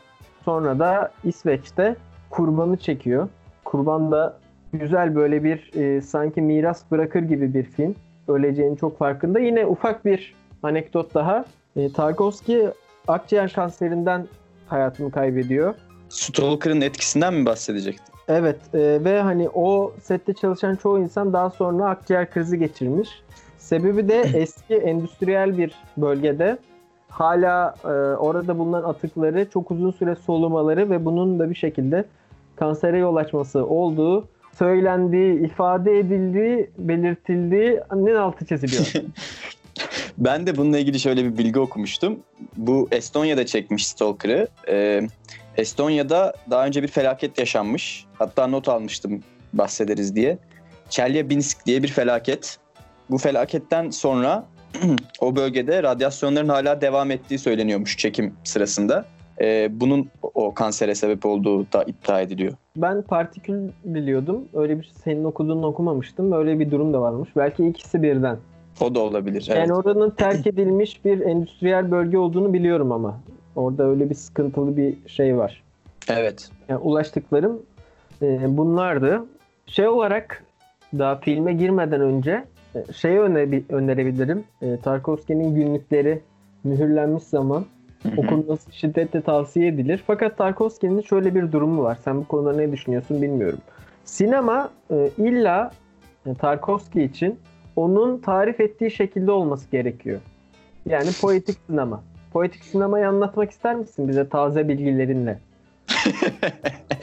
[0.45, 1.95] Sonra da İsveç'te
[2.29, 3.29] kurbanı çekiyor.
[3.65, 4.37] Kurban da
[4.73, 7.95] güzel böyle bir e, sanki miras bırakır gibi bir film.
[8.27, 9.39] Öleceğinin çok farkında.
[9.39, 11.45] Yine ufak bir anekdot daha.
[11.75, 12.67] E, Tarkovski
[13.07, 14.27] akciğer kanserinden
[14.67, 15.75] hayatını kaybediyor.
[16.09, 18.13] Stalker'ın etkisinden mi bahsedecektin?
[18.27, 23.09] Evet e, ve hani o sette çalışan çoğu insan daha sonra akciğer krizi geçirmiş.
[23.57, 26.57] Sebebi de eski endüstriyel bir bölgede
[27.11, 32.05] hala e, orada bulunan atıkları çok uzun süre solumaları ve bunun da bir şekilde
[32.55, 34.27] kansere yol açması olduğu
[34.57, 38.93] söylendiği, ifade edildiği, belirtildiği ne altı çiziliyor.
[40.17, 42.19] Ben de bununla ilgili şöyle bir bilgi okumuştum.
[42.57, 44.47] Bu Estonya'da çekmiş Stalker'ı.
[44.67, 45.01] Ee,
[45.57, 48.05] Estonya'da daha önce bir felaket yaşanmış.
[48.13, 50.37] Hatta not almıştım bahsederiz diye.
[50.89, 52.57] Chelyabinsk diye bir felaket.
[53.09, 54.45] Bu felaketten sonra
[55.19, 59.05] o bölgede radyasyonların hala devam ettiği söyleniyormuş çekim sırasında.
[59.41, 62.53] Ee, bunun o kansere sebep olduğu da iddia ediliyor.
[62.75, 64.45] ben partikül biliyordum.
[64.53, 66.31] Öyle bir senin okuduğunu okumamıştım.
[66.31, 67.29] Öyle bir durum da varmış.
[67.35, 68.37] Belki ikisi birden.
[68.81, 69.47] O da olabilir.
[69.49, 69.57] Evet.
[69.59, 73.19] Yani oranın terk edilmiş bir endüstriyel bölge olduğunu biliyorum ama.
[73.55, 75.63] Orada öyle bir sıkıntılı bir şey var.
[76.09, 76.49] evet.
[76.69, 77.61] Yani ulaştıklarım
[78.21, 79.25] e, bunlardı.
[79.67, 80.43] Şey olarak
[80.97, 82.43] daha filme girmeden önce
[82.75, 84.43] e, şey öne- önerebilirim.
[84.61, 86.21] E, Tarkovski'nin günlükleri
[86.63, 87.65] mühürlenmiş zaman
[88.17, 90.03] okunması şiddetle tavsiye edilir.
[90.07, 91.97] Fakat Tarkovski'nin şöyle bir durumu var.
[92.03, 93.59] Sen bu konuda ne düşünüyorsun bilmiyorum.
[94.05, 95.71] Sinema e, illa
[96.25, 97.39] e, Tarkovski için
[97.75, 100.19] onun tarif ettiği şekilde olması gerekiyor.
[100.85, 102.03] Yani poetik sinema.
[102.33, 105.39] Poetik sinemayı anlatmak ister misin bize taze bilgilerinle?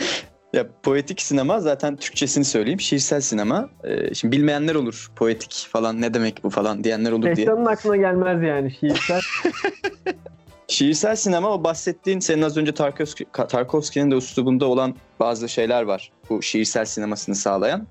[0.52, 2.80] ya poetik sinema zaten Türkçesini söyleyeyim.
[2.80, 3.70] Şiirsel sinema.
[3.84, 5.10] Ee, şimdi bilmeyenler olur.
[5.16, 7.36] Poetik falan ne demek bu falan diyenler olur diye.
[7.36, 9.20] Şeytanın aklına gelmez yani şiirsel.
[10.68, 16.12] Şiirsel sinema o bahsettiğin senin az önce Tarkovski, Tarkovski'nin de üslubunda olan bazı şeyler var.
[16.30, 17.86] Bu şiirsel sinemasını sağlayan.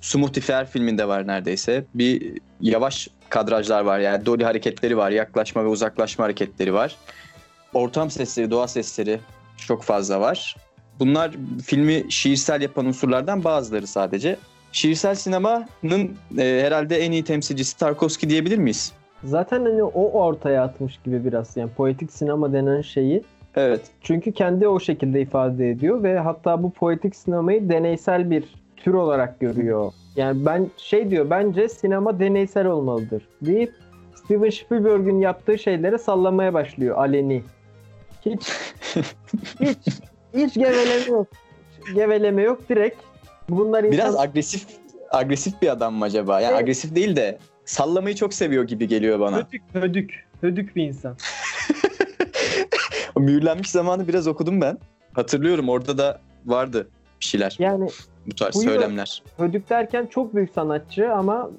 [0.00, 1.84] Sumurtifer filminde var neredeyse.
[1.94, 5.10] Bir yavaş kadrajlar var yani dolly hareketleri var.
[5.10, 6.96] Yaklaşma ve uzaklaşma hareketleri var.
[7.74, 9.20] Ortam sesleri, doğa sesleri
[9.56, 10.56] çok fazla var.
[11.00, 11.30] Bunlar
[11.64, 14.36] filmi şiirsel yapan unsurlardan bazıları sadece.
[14.72, 18.92] Şiirsel sinemanın e, herhalde en iyi temsilcisi Tarkovski diyebilir miyiz?
[19.24, 23.22] Zaten hani o ortaya atmış gibi biraz yani poetik sinema denen şeyi.
[23.56, 23.80] Evet.
[24.02, 28.44] Çünkü kendi o şekilde ifade ediyor ve hatta bu poetik sinemayı deneysel bir
[28.76, 29.92] tür olarak görüyor.
[30.16, 33.72] Yani ben şey diyor bence sinema deneysel olmalıdır deyip
[34.14, 37.42] Steven Spielberg'ün yaptığı şeylere sallamaya başlıyor aleni.
[38.26, 38.52] Hiç
[39.60, 39.78] hiç
[40.34, 41.26] hiç geveleme yok.
[41.94, 42.96] Geveleme yok direkt.
[43.48, 43.92] Bunlar insan...
[43.92, 44.66] Biraz agresif
[45.10, 46.40] agresif bir adam mı acaba?
[46.40, 46.62] Yani Evet.
[46.62, 49.36] agresif değil de sallamayı çok seviyor gibi geliyor bana.
[49.36, 51.16] hödük hödük hödük bir insan.
[53.14, 54.78] O mühürlenmiş zamanı biraz okudum ben.
[55.12, 56.88] Hatırlıyorum orada da vardı
[57.20, 57.56] bir şeyler.
[57.58, 57.88] Yani
[58.26, 59.22] Bu tarz bu yıl- söylemler.
[59.36, 61.50] hödük derken çok büyük sanatçı ama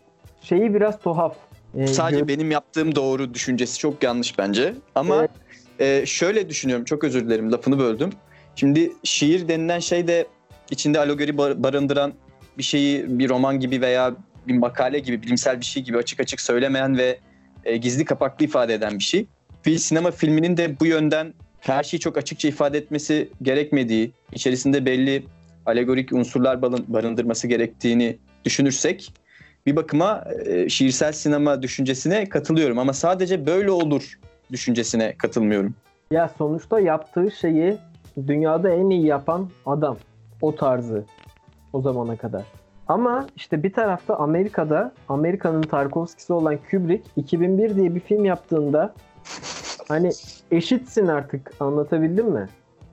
[0.41, 1.35] şeyi biraz tuhaf.
[1.77, 4.73] Ee, Sadece gö- benim yaptığım doğru düşüncesi çok yanlış bence.
[4.95, 5.31] Ama Evet.
[5.79, 6.85] e, şöyle düşünüyorum.
[6.85, 8.09] Çok özür dilerim lafını böldüm.
[8.55, 10.27] Şimdi şiir denilen şey de
[10.71, 12.13] içinde alegori bar- barındıran
[12.57, 14.13] bir şeyi bir roman gibi veya
[14.47, 17.19] bir makale gibi bilimsel bir şey gibi açık açık söylemeyen ve
[17.65, 19.25] e, gizli kapaklı ifade eden bir şey.
[19.65, 25.23] Bir sinema filminin de bu yönden her şeyi çok açıkça ifade etmesi gerekmediği, içerisinde belli
[25.65, 29.13] alegorik unsurlar barındırması gerektiğini düşünürsek
[29.65, 34.19] bir bakıma e, şiirsel sinema düşüncesine katılıyorum ama sadece böyle olur
[34.51, 35.75] düşüncesine katılmıyorum.
[36.11, 37.77] Ya sonuçta yaptığı şeyi
[38.27, 39.97] dünyada en iyi yapan adam.
[40.41, 41.03] O tarzı.
[41.73, 42.43] O zamana kadar.
[42.87, 48.93] Ama işte bir tarafta Amerika'da Amerika'nın Tarkovski'si olan Kubrick 2001 diye bir film yaptığında
[49.87, 50.11] hani
[50.51, 52.49] eşitsin artık anlatabildim mi?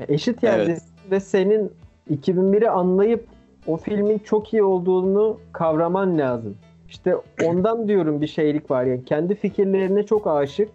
[0.08, 1.12] Eşit yerdesin evet.
[1.12, 1.72] ve senin
[2.10, 3.26] 2001'i anlayıp
[3.66, 6.56] o filmin çok iyi olduğunu kavraman lazım.
[6.88, 10.70] İşte ondan diyorum bir şeylik var yani kendi fikirlerine çok aşık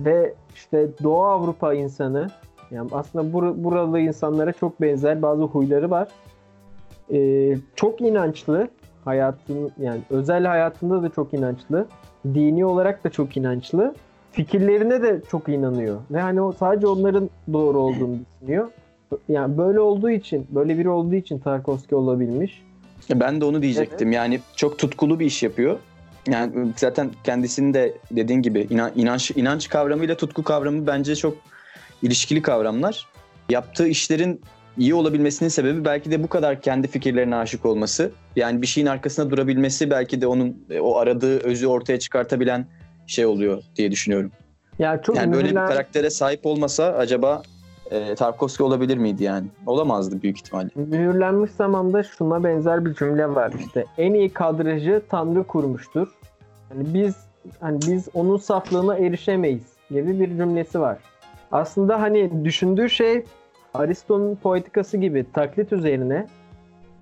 [0.00, 2.30] ve işte Doğu Avrupa insanı
[2.74, 6.08] yani aslında bur- buralı insanlara çok benzer bazı huyları var.
[7.12, 8.68] Ee, çok inançlı
[9.04, 11.86] hayatın yani özel hayatında da çok inançlı.
[12.34, 13.94] Dini olarak da çok inançlı.
[14.32, 16.00] Fikirlerine de çok inanıyor.
[16.10, 18.68] Ve hani o sadece onların doğru olduğunu düşünüyor.
[19.28, 22.62] Yani böyle olduğu için, böyle biri olduğu için Tarkovski olabilmiş.
[23.14, 24.08] Ben de onu diyecektim.
[24.08, 24.16] Evet.
[24.16, 25.78] Yani çok tutkulu bir iş yapıyor.
[26.28, 31.34] Yani zaten kendisinin de dediğin gibi inanç inanç kavramıyla tutku kavramı bence çok
[32.02, 33.06] ilişkili kavramlar.
[33.50, 34.40] Yaptığı işlerin
[34.78, 38.12] iyi olabilmesinin sebebi belki de bu kadar kendi fikirlerine aşık olması.
[38.36, 42.66] Yani bir şeyin arkasında durabilmesi belki de onun e, o aradığı özü ortaya çıkartabilen
[43.06, 44.32] şey oluyor diye düşünüyorum.
[44.78, 45.62] Ya çok yani böyle mühürlen...
[45.62, 47.42] bir karaktere sahip olmasa acaba
[47.90, 49.46] e, Tarkovski olabilir miydi yani?
[49.66, 50.68] Olamazdı büyük ihtimalle.
[50.74, 53.84] Mühürlenmiş zamanda şuna benzer bir cümle var işte.
[53.98, 56.08] En iyi kadrajı Tanrı kurmuştur.
[56.68, 57.14] Hani biz
[57.60, 60.98] hani biz onun saflığına erişemeyiz gibi bir cümlesi var.
[61.52, 63.24] Aslında hani düşündüğü şey
[63.74, 66.26] Aristo'nun poetikası gibi taklit üzerine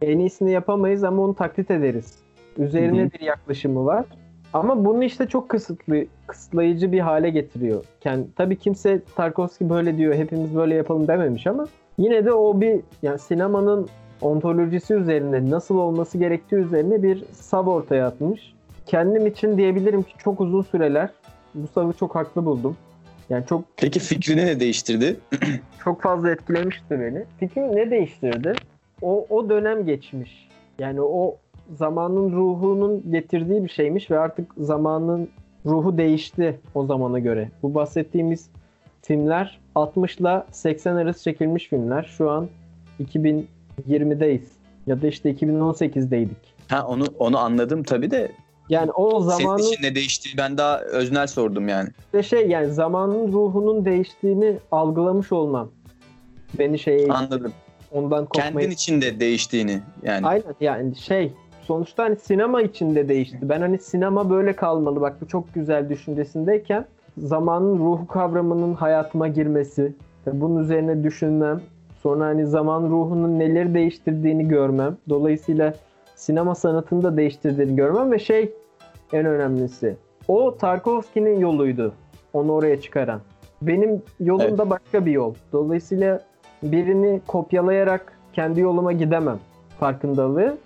[0.03, 2.19] en iyisini yapamayız ama onu taklit ederiz.
[2.59, 3.13] Üzerine Hı-hı.
[3.13, 4.05] bir yaklaşımı var.
[4.53, 7.85] Ama bunu işte çok kısıtlı, kısıtlayıcı bir hale getiriyor.
[8.05, 11.67] Yani tabii kimse Tarkovski böyle diyor, hepimiz böyle yapalım dememiş ama
[11.99, 13.89] yine de o bir yani sinemanın
[14.21, 18.55] ontolojisi üzerine, nasıl olması gerektiği üzerine bir sav ortaya atmış.
[18.87, 21.11] Kendim için diyebilirim ki çok uzun süreler
[21.55, 22.77] bu savı çok haklı buldum.
[23.31, 25.17] Yani çok Peki fikrini ne değiştirdi?
[25.85, 27.25] çok fazla etkilemişti beni.
[27.41, 28.53] Fikrimi ne değiştirdi?
[29.03, 30.49] O o dönem geçmiş.
[30.79, 31.37] Yani o
[31.79, 35.29] zamanın ruhunun getirdiği bir şeymiş ve artık zamanın
[35.67, 37.49] ruhu değişti o zamana göre.
[37.63, 38.51] Bu bahsettiğimiz
[39.03, 42.11] filmler 60 ile 80 arası çekilmiş filmler.
[42.19, 42.49] Şu an
[43.01, 44.45] 2020'deyiz.
[44.87, 46.55] Ya da işte 2018'deydik.
[46.69, 48.33] Ha onu onu anladım tabii de
[48.71, 49.57] yani o zamanın...
[49.57, 50.29] Senin için ne değişti?
[50.39, 51.89] Ben daha öznel sordum yani.
[52.05, 55.71] İşte şey yani zamanın ruhunun değiştiğini algılamış olmam.
[56.59, 57.53] Beni şey Anladım.
[57.93, 58.53] Ondan kopmayı...
[58.53, 60.27] Kendin için de değiştiğini yani.
[60.27, 63.39] Aynen yani şey sonuçta hani sinema içinde değişti.
[63.43, 66.87] Ben hani sinema böyle kalmalı bak bu çok güzel düşüncesindeyken
[67.19, 69.93] zamanın ruhu kavramının hayatıma girmesi,
[70.27, 71.61] bunun üzerine düşünmem,
[72.03, 74.97] sonra hani zaman ruhunun neleri değiştirdiğini görmem.
[75.09, 75.75] Dolayısıyla
[76.17, 78.53] sinema sanatını da değiştirdiğini görmem ve şey
[79.13, 79.97] en önemlisi.
[80.29, 81.95] O Tarkovski'nin yoluydu.
[82.33, 83.21] Onu oraya çıkaran.
[83.63, 84.59] Benim yolum evet.
[84.59, 85.35] da başka bir yol.
[85.53, 86.21] Dolayısıyla
[86.63, 89.39] birini kopyalayarak kendi yoluma gidemem
[89.81, 90.57] farkındalığı.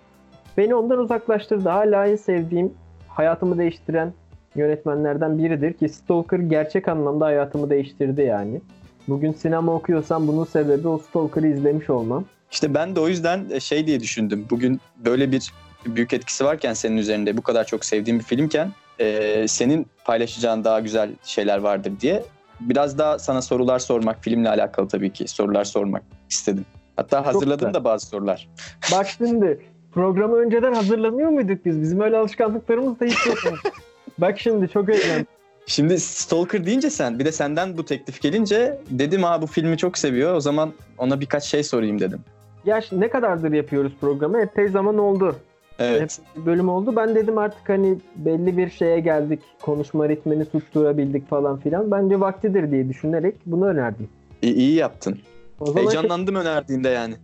[0.57, 1.69] Beni ondan uzaklaştırdı.
[1.69, 2.75] Hala en sevdiğim,
[3.09, 4.13] hayatımı değiştiren
[4.55, 8.61] yönetmenlerden biridir ki Stalker gerçek anlamda hayatımı değiştirdi yani.
[9.09, 12.25] Bugün sinema okuyorsam bunun sebebi o Stalker'ı izlemiş olmam.
[12.51, 14.47] İşte ben de o yüzden e, şey diye düşündüm.
[14.51, 15.53] Bugün böyle bir
[15.87, 20.81] büyük etkisi varken senin üzerinde bu kadar çok sevdiğim bir filmken e, senin paylaşacağın daha
[20.81, 22.23] güzel şeyler vardır diye
[22.61, 26.64] biraz daha sana sorular sormak filmle alakalı tabii ki sorular sormak istedim.
[26.97, 28.49] Hatta hazırladım da bazı sorular.
[28.92, 29.61] Bak şimdi
[29.92, 31.83] programı önceden hazırlamıyor muyduk biz?
[31.83, 33.38] Bizim öyle alışkanlıklarımız da hiç yok.
[34.18, 35.27] Bak şimdi çok eğlendim.
[35.66, 39.99] Şimdi Stalker deyince sen bir de senden bu teklif gelince dedim ha bu filmi çok
[39.99, 42.20] seviyor o zaman ona birkaç şey sorayım dedim.
[42.64, 44.40] Ya ne kadardır yapıyoruz programı?
[44.40, 45.37] Epey zaman oldu.
[45.79, 46.21] Evet.
[46.35, 46.97] Hep bölüm oldu.
[46.97, 49.41] Ben dedim artık hani belli bir şeye geldik.
[49.63, 51.91] Konuşma ritmini tutturabildik falan filan.
[51.91, 54.09] Bence vaktidir diye düşünerek bunu önerdim.
[54.43, 55.19] İyi, iyi yaptın.
[55.61, 57.15] O zaman Heyecanlandım şimdi, önerdiğinde yani.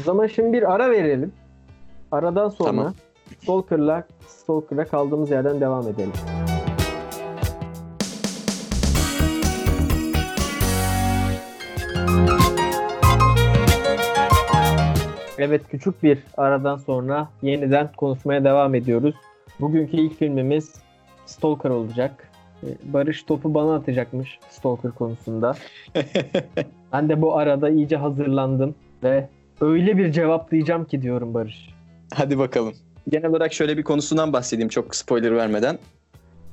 [0.00, 1.32] O zaman şimdi bir ara verelim.
[2.12, 2.94] Aradan sonra tamam.
[3.42, 6.12] Stalker'la Stalker'la kaldığımız yerden devam edelim.
[15.40, 19.14] Evet küçük bir aradan sonra yeniden konuşmaya devam ediyoruz.
[19.60, 20.74] Bugünkü ilk filmimiz
[21.26, 22.30] Stalker olacak.
[22.62, 25.54] Ee, Barış topu bana atacakmış Stalker konusunda.
[26.92, 29.28] ben de bu arada iyice hazırlandım ve
[29.60, 31.68] öyle bir cevaplayacağım ki diyorum Barış.
[32.14, 32.74] Hadi bakalım.
[33.08, 35.78] Genel olarak şöyle bir konusundan bahsedeyim çok spoiler vermeden.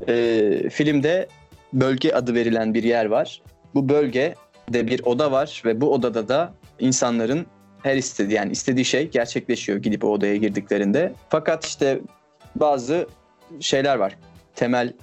[0.08, 1.28] Ee, filmde
[1.74, 3.42] bölge adı verilen bir yer var.
[3.76, 7.46] Bu bölgede bir oda var ve bu odada da insanların
[7.84, 11.14] her istediği yani istediği şey gerçekleşiyor gidip o odaya girdiklerinde.
[11.30, 12.00] Fakat işte
[12.56, 13.08] bazı
[13.60, 14.18] şeyler var.
[14.56, 14.94] Temel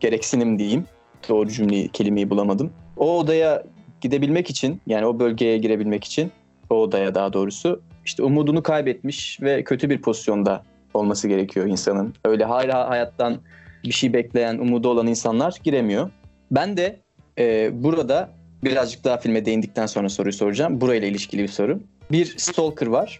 [0.00, 0.84] gereksinim diyeyim.
[1.28, 2.72] Doğru cümleyi, kelimeyi bulamadım.
[2.96, 3.62] O odaya
[4.00, 6.32] gidebilmek için yani o bölgeye girebilmek için
[6.70, 10.62] o odaya daha doğrusu işte umudunu kaybetmiş ve kötü bir pozisyonda
[10.94, 12.14] olması gerekiyor insanın.
[12.24, 13.38] Öyle hala hayattan
[13.84, 16.10] bir şey bekleyen, umudu olan insanlar giremiyor.
[16.50, 17.00] Ben de
[17.38, 18.30] e, burada
[18.64, 20.80] birazcık daha filme değindikten sonra soruyu soracağım.
[20.80, 21.80] Burayla ilişkili bir soru.
[22.10, 23.18] Bir stalker var,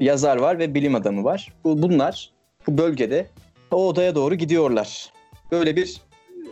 [0.00, 1.52] yazar var ve bilim adamı var.
[1.64, 2.30] Bu, bunlar
[2.66, 3.26] bu bölgede
[3.70, 5.12] o odaya doğru gidiyorlar.
[5.52, 6.00] Böyle bir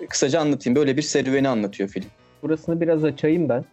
[0.08, 0.76] kısaca anlatayım.
[0.76, 2.08] Böyle bir serüveni anlatıyor film.
[2.42, 3.64] Burasını biraz açayım ben.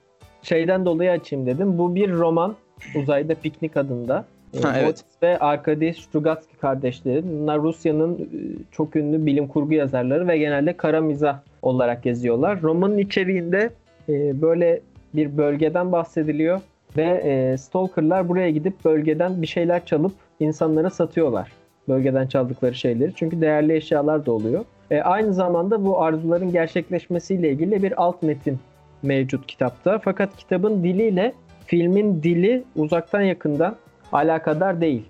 [0.41, 1.78] Şeyden dolayı açayım dedim.
[1.78, 2.56] Bu bir roman.
[2.96, 4.26] Uzayda Piknik adında.
[4.62, 4.86] Ha, evet.
[4.86, 7.24] Boris ve Arkady Strugatsky kardeşleri.
[7.24, 8.28] Bunlar Rusya'nın e,
[8.72, 12.62] çok ünlü bilim kurgu yazarları ve genelde kara mizah olarak yazıyorlar.
[12.62, 13.70] Romanın içeriğinde
[14.10, 14.82] e, böyle
[15.13, 16.62] bir bölgeden bahsediliyor
[16.97, 21.51] ve e, stalkerlar buraya gidip bölgeden bir şeyler çalıp insanlara satıyorlar.
[21.88, 23.13] Bölgeden çaldıkları şeyleri.
[23.15, 24.65] Çünkü değerli eşyalar da oluyor.
[24.91, 28.60] E, aynı zamanda bu arzuların gerçekleşmesiyle ilgili bir alt metin
[29.03, 29.99] mevcut kitapta.
[30.03, 31.33] Fakat kitabın diliyle
[31.65, 33.75] filmin dili uzaktan yakından
[34.12, 35.05] alakadar değil.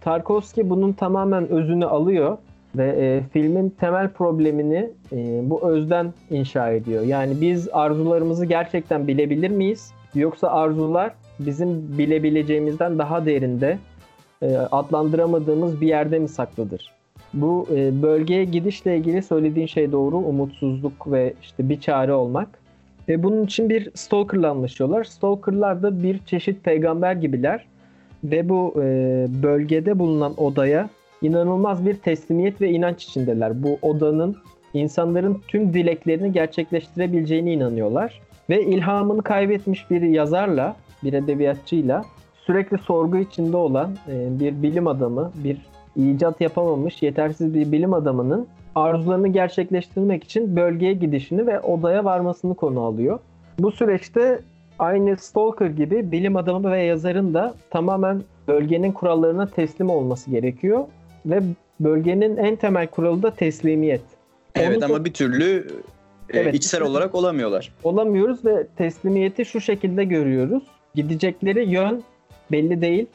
[0.00, 2.38] Tarkovski bunun tamamen özünü alıyor
[2.76, 7.02] ve e, filmin temel problemini e, bu özden inşa ediyor.
[7.02, 9.92] Yani biz arzularımızı gerçekten bilebilir miyiz?
[10.14, 11.12] Yoksa arzular
[11.46, 13.78] bizim bilebileceğimizden daha derinde
[14.42, 16.92] e, adlandıramadığımız bir yerde mi saklıdır?
[17.34, 20.16] Bu e, bölgeye gidişle ilgili söylediğin şey doğru.
[20.16, 22.48] Umutsuzluk ve işte bir çare olmak.
[23.08, 25.04] Ve bunun için bir stalkerla anlaşıyorlar.
[25.04, 27.66] Stalkerlar da bir çeşit peygamber gibiler.
[28.24, 28.82] Ve bu e,
[29.42, 30.88] bölgede bulunan odaya
[31.22, 33.62] inanılmaz bir teslimiyet ve inanç içindeler.
[33.62, 34.36] Bu odanın
[34.74, 38.20] insanların tüm dileklerini gerçekleştirebileceğine inanıyorlar.
[38.50, 42.04] Ve ilhamını kaybetmiş bir yazarla, bir edebiyatçıyla
[42.46, 45.56] sürekli sorgu içinde olan e, bir bilim adamı, bir
[45.96, 52.80] icat yapamamış yetersiz bir bilim adamının arzularını gerçekleştirmek için bölgeye gidişini ve odaya varmasını konu
[52.80, 53.18] alıyor.
[53.58, 54.40] Bu süreçte
[54.78, 60.84] aynı Stalker gibi bilim adamı ve yazarın da tamamen bölgenin kurallarına teslim olması gerekiyor
[61.26, 61.40] ve
[61.80, 64.02] bölgenin en temel kuralı da teslimiyet.
[64.54, 65.66] Evet Onu ama çok- bir türlü
[66.30, 66.54] e, Evet.
[66.54, 67.74] içsel olarak olamıyorlar.
[67.84, 70.62] olamıyoruz ve teslimiyeti şu şekilde görüyoruz.
[70.94, 72.02] Gidecekleri yön
[72.52, 73.06] belli değil.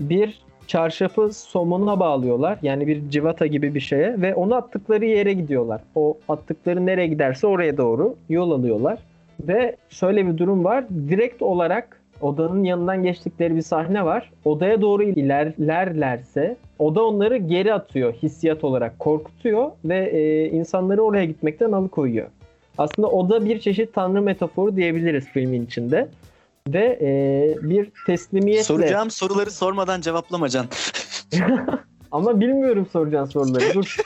[0.00, 2.58] Bir çarşafı somuna bağlıyorlar.
[2.62, 5.80] Yani bir civata gibi bir şeye ve onu attıkları yere gidiyorlar.
[5.94, 8.98] O attıkları nereye giderse oraya doğru yol alıyorlar.
[9.40, 10.84] Ve şöyle bir durum var.
[11.08, 14.30] Direkt olarak odanın yanından geçtikleri bir sahne var.
[14.44, 21.72] Odaya doğru ilerlerlerse oda onları geri atıyor hissiyat olarak korkutuyor ve e, insanları oraya gitmekten
[21.72, 22.28] alıkoyuyor.
[22.78, 26.08] Aslında o da bir çeşit tanrı metaforu diyebiliriz filmin içinde.
[26.68, 28.64] Ve e, bir teslimiyetle...
[28.64, 30.66] Soracağım soruları sormadan cevaplama Can.
[32.12, 33.74] Ama bilmiyorum soracağın soruları.
[33.74, 33.96] Dur.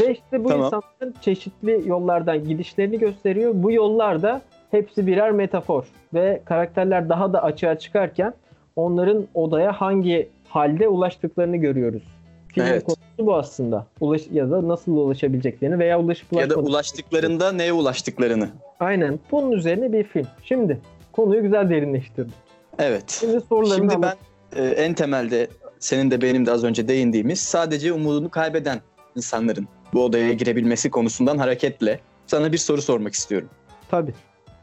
[0.00, 0.66] Ve işte bu Tamam.
[0.66, 3.52] insanların çeşitli yollardan gidişlerini gösteriyor.
[3.54, 5.84] Bu yollarda hepsi birer metafor.
[6.14, 8.34] Ve karakterler daha da açığa çıkarken
[8.76, 12.02] onların odaya hangi halde ulaştıklarını görüyoruz.
[12.48, 12.84] Filmin Evet.
[12.84, 13.86] konusu bu aslında.
[14.00, 18.48] Ulaş ya da nasıl ulaşabileceklerini veya ulaşıp ya da ulaştıklarında neye ulaştıklarını.
[18.80, 19.18] Aynen.
[19.32, 20.26] Bunun üzerine bir film.
[20.44, 20.80] Şimdi
[21.18, 22.32] konuyu güzel derinleştirdim.
[22.78, 23.18] Evet.
[23.20, 24.16] Şimdi sorularını Şimdi ben
[24.56, 28.80] e, en temelde senin de benim de az önce değindiğimiz sadece umudunu kaybeden
[29.16, 33.48] insanların bu odaya girebilmesi konusundan hareketle sana bir soru sormak istiyorum.
[33.90, 34.12] Tabii.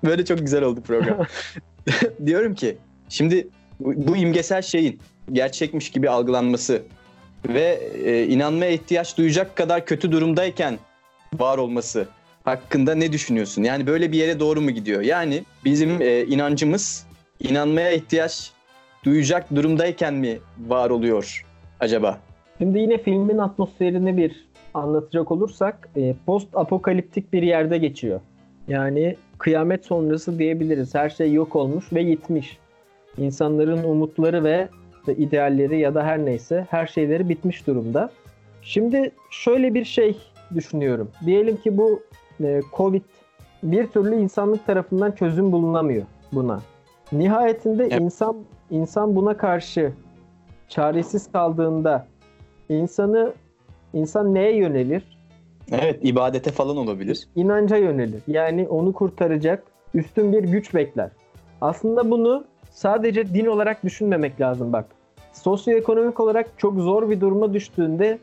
[0.04, 1.18] Böyle çok güzel oldu program.
[2.26, 2.78] Diyorum ki
[3.10, 3.48] şimdi
[3.80, 5.00] bu, bu imgesel şeyin
[5.32, 6.82] gerçekmiş gibi algılanması
[7.48, 10.80] ve e, inanmaya ihtiyaç duyacak kadar kötü durumdayken
[11.34, 12.08] var olması
[12.46, 13.64] hakkında ne düşünüyorsun?
[13.64, 15.02] Yani böyle bir yere doğru mu gidiyor?
[15.02, 17.08] Yani bizim e, inancımız
[17.40, 18.52] inanmaya ihtiyaç
[19.04, 21.46] duyacak durumdayken mi var oluyor
[21.80, 22.20] acaba?
[22.58, 28.20] Şimdi yine filmin atmosferini bir anlatacak olursak e, post apokaliptik bir yerde geçiyor.
[28.68, 30.96] Yani kıyamet sonrası diyebiliriz.
[30.96, 32.58] Her şey yok olmuş ve gitmiş.
[33.18, 34.68] İnsanların umutları ve
[35.18, 38.10] idealleri ya da her neyse her şeyleri bitmiş durumda.
[38.62, 40.18] Şimdi şöyle bir şey
[40.56, 41.12] düşünüyorum.
[41.26, 42.02] Diyelim ki bu
[42.44, 43.02] e, Covid
[43.64, 46.60] bir türlü insanlık tarafından çözüm bulunamıyor buna.
[47.12, 48.02] Nihayetinde Evet.
[48.02, 48.38] insan
[48.72, 49.94] insan buna karşı
[50.70, 52.08] çaresiz kaldığında
[52.70, 53.34] insanı
[53.94, 55.18] insan neye yönelir?
[55.72, 57.28] Evet ibadete falan olabilir.
[57.36, 58.22] İnanca yönelir.
[58.28, 61.10] Yani onu kurtaracak üstün bir güç bekler.
[61.62, 64.86] Aslında bunu sadece din olarak düşünmemek lazım bak.
[65.34, 68.20] Sosyoekonomik olarak çok zor bir duruma düştüğünde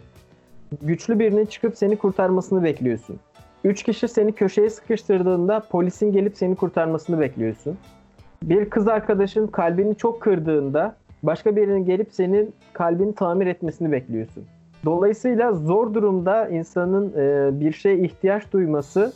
[0.82, 3.20] güçlü birinin çıkıp seni kurtarmasını bekliyorsun.
[3.64, 7.78] Üç kişi seni köşeye sıkıştırdığında polisin gelip seni kurtarmasını bekliyorsun.
[8.42, 14.44] Bir kız arkadaşın kalbini çok kırdığında başka birinin gelip senin kalbini tamir etmesini bekliyorsun.
[14.84, 19.12] Dolayısıyla zor durumda insanın e, bir şeye ihtiyaç duyması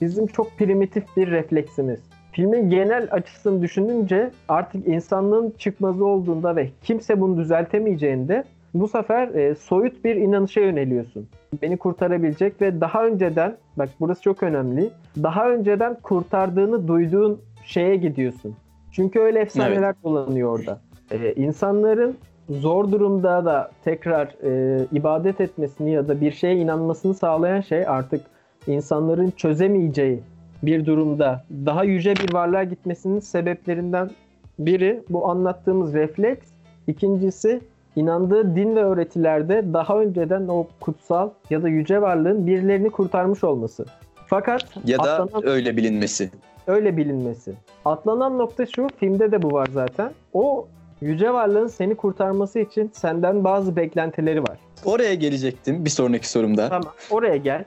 [0.00, 2.00] bizim çok primitif bir refleksimiz.
[2.32, 9.54] Filmin genel açısını düşününce artık insanlığın çıkmazı olduğunda ve kimse bunu düzeltemeyeceğinde Bu sefer e,
[9.54, 11.28] soyut bir inanışa yöneliyorsun.
[11.62, 14.90] Beni kurtarabilecek ve daha önceden, bak burası çok önemli,
[15.22, 18.56] daha önceden kurtardığını duyduğun şeye gidiyorsun.
[18.92, 20.04] Çünkü öyle efsaneler evet.
[20.04, 20.80] dolanıyor orada.
[21.10, 22.16] Ee, insanların
[22.48, 28.20] zor durumda da tekrar e, ibadet etmesini ya da bir şeye inanmasını sağlayan şey artık
[28.66, 30.20] insanların çözemeyeceği
[30.62, 34.10] bir durumda daha yüce bir varlığa gitmesinin sebeplerinden
[34.58, 36.48] biri bu anlattığımız refleks.
[36.86, 37.60] İkincisi
[37.98, 43.84] inandığı din ve öğretilerde daha önceden o kutsal ya da yüce varlığın birilerini kurtarmış olması.
[44.26, 46.30] Fakat ya da atlanan, öyle bilinmesi.
[46.66, 47.54] Öyle bilinmesi.
[47.84, 50.10] Atlanan nokta şu, filmde de bu var zaten.
[50.32, 50.68] O
[51.00, 54.58] yüce varlığın seni kurtarması için senden bazı beklentileri var.
[54.84, 56.68] Oraya gelecektim bir sonraki sorumda.
[56.68, 57.64] Tamam, oraya gel.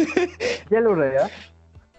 [0.70, 1.28] gel oraya.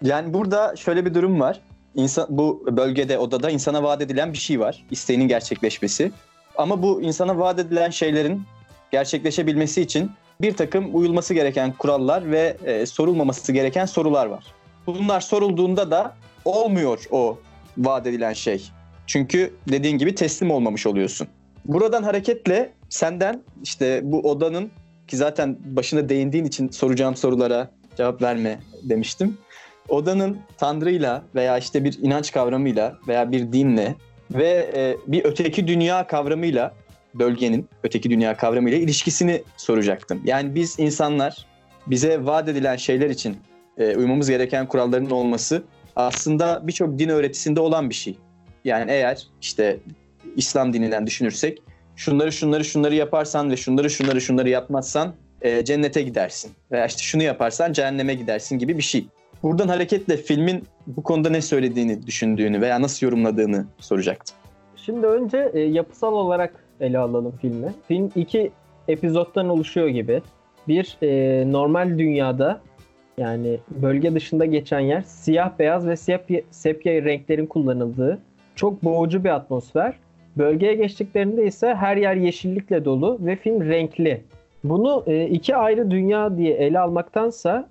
[0.02, 1.60] Yani burada şöyle bir durum var.
[1.94, 4.84] İnsan, bu bölgede, odada insana vaat edilen bir şey var.
[4.90, 6.12] İsteğinin gerçekleşmesi.
[6.60, 8.42] Ama bu insana vaat edilen şeylerin
[8.90, 14.44] gerçekleşebilmesi için bir takım uyulması gereken kurallar ve e, sorulmaması gereken sorular var.
[14.86, 17.38] Bunlar sorulduğunda da olmuyor o
[17.78, 18.70] vaat edilen şey.
[19.06, 21.28] Çünkü dediğin gibi teslim olmamış oluyorsun.
[21.64, 24.70] Buradan hareketle senden işte bu odanın
[25.08, 29.38] ki zaten başına değindiğin için soracağım sorulara cevap verme demiştim.
[29.88, 33.94] Odanın Tanrı'yla veya işte bir inanç kavramıyla veya bir dinle
[34.30, 36.74] ve e, bir öteki dünya kavramıyla
[37.14, 40.22] bölgenin öteki dünya kavramıyla ilişkisini soracaktım.
[40.24, 41.46] Yani biz insanlar
[41.86, 43.36] bize vaat edilen şeyler için
[43.78, 45.62] e, uymamız gereken kuralların olması
[45.96, 48.18] aslında birçok din öğretisinde olan bir şey.
[48.64, 49.78] Yani eğer işte
[50.36, 51.62] İslam dininden düşünürsek
[51.96, 56.50] şunları şunları şunları yaparsan ve şunları şunları şunları yapmazsan e, cennete gidersin.
[56.72, 59.06] Veya işte şunu yaparsan cehenneme gidersin gibi bir şey.
[59.42, 60.64] Buradan hareketle filmin
[60.96, 64.36] bu konuda ne söylediğini düşündüğünü veya nasıl yorumladığını soracaktım.
[64.76, 67.74] Şimdi önce e, yapısal olarak ele alalım filmi.
[67.88, 68.50] Film iki
[68.88, 70.22] epizottan oluşuyor gibi.
[70.68, 72.60] Bir e, normal dünyada
[73.18, 78.18] yani bölge dışında geçen yer siyah beyaz ve sepya, sepya renklerin kullanıldığı
[78.54, 79.94] çok boğucu bir atmosfer.
[80.38, 84.24] Bölgeye geçtiklerinde ise her yer yeşillikle dolu ve film renkli.
[84.64, 87.68] Bunu e, iki ayrı dünya diye ele almaktansa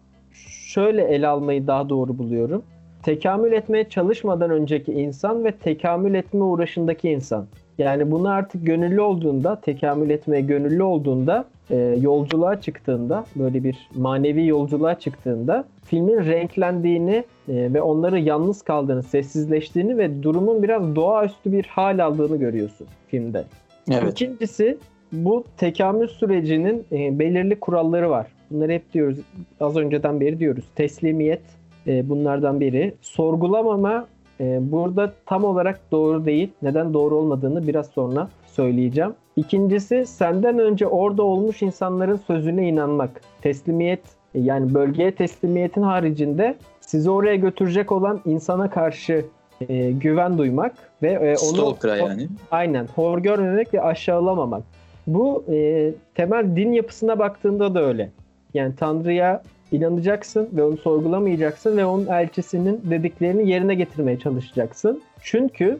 [0.74, 2.64] şöyle ele almayı daha doğru buluyorum.
[3.04, 7.46] Tekamül etmeye çalışmadan önceki insan ve tekamül etme uğraşındaki insan.
[7.78, 14.48] Yani bunu artık gönüllü olduğunda, tekamül etmeye gönüllü olduğunda, e, yolculuğa çıktığında, böyle bir manevi
[14.48, 21.66] yolculuğa çıktığında filmin renklendiğini e, ve onları yalnız kaldığını, sessizleştiğini ve durumun biraz doğaüstü bir
[21.66, 23.44] hal aldığını görüyorsun filmde.
[23.92, 24.12] Evet.
[24.12, 24.78] İkincisi
[25.12, 28.28] bu tekamül sürecinin e, belirli kuralları var.
[28.52, 29.18] Bunları hep diyoruz,
[29.60, 30.66] az önceden beri diyoruz.
[30.76, 31.42] Teslimiyet
[31.88, 32.94] e, bunlardan biri.
[33.02, 34.08] Sorgulamama
[34.40, 36.50] e, burada tam olarak doğru değil.
[36.62, 39.14] Neden doğru olmadığını biraz sonra söyleyeceğim.
[39.36, 43.22] İkincisi senden önce orada olmuş insanların sözüne inanmak.
[43.42, 44.02] Teslimiyet
[44.36, 49.26] e, yani bölgeye teslimiyetin haricinde sizi oraya götürecek olan insana karşı
[49.70, 52.28] e, güven duymak ve e, onu Stalker'a yani.
[52.52, 52.88] Aynen.
[52.96, 54.64] Hor görmemek ve aşağılamamak.
[55.08, 58.12] Bu e, temel din yapısına baktığında da öyle.
[58.54, 65.02] Yani Tanrı'ya inanacaksın ve onu sorgulamayacaksın ve onun elçisinin dediklerini yerine getirmeye çalışacaksın.
[65.22, 65.80] Çünkü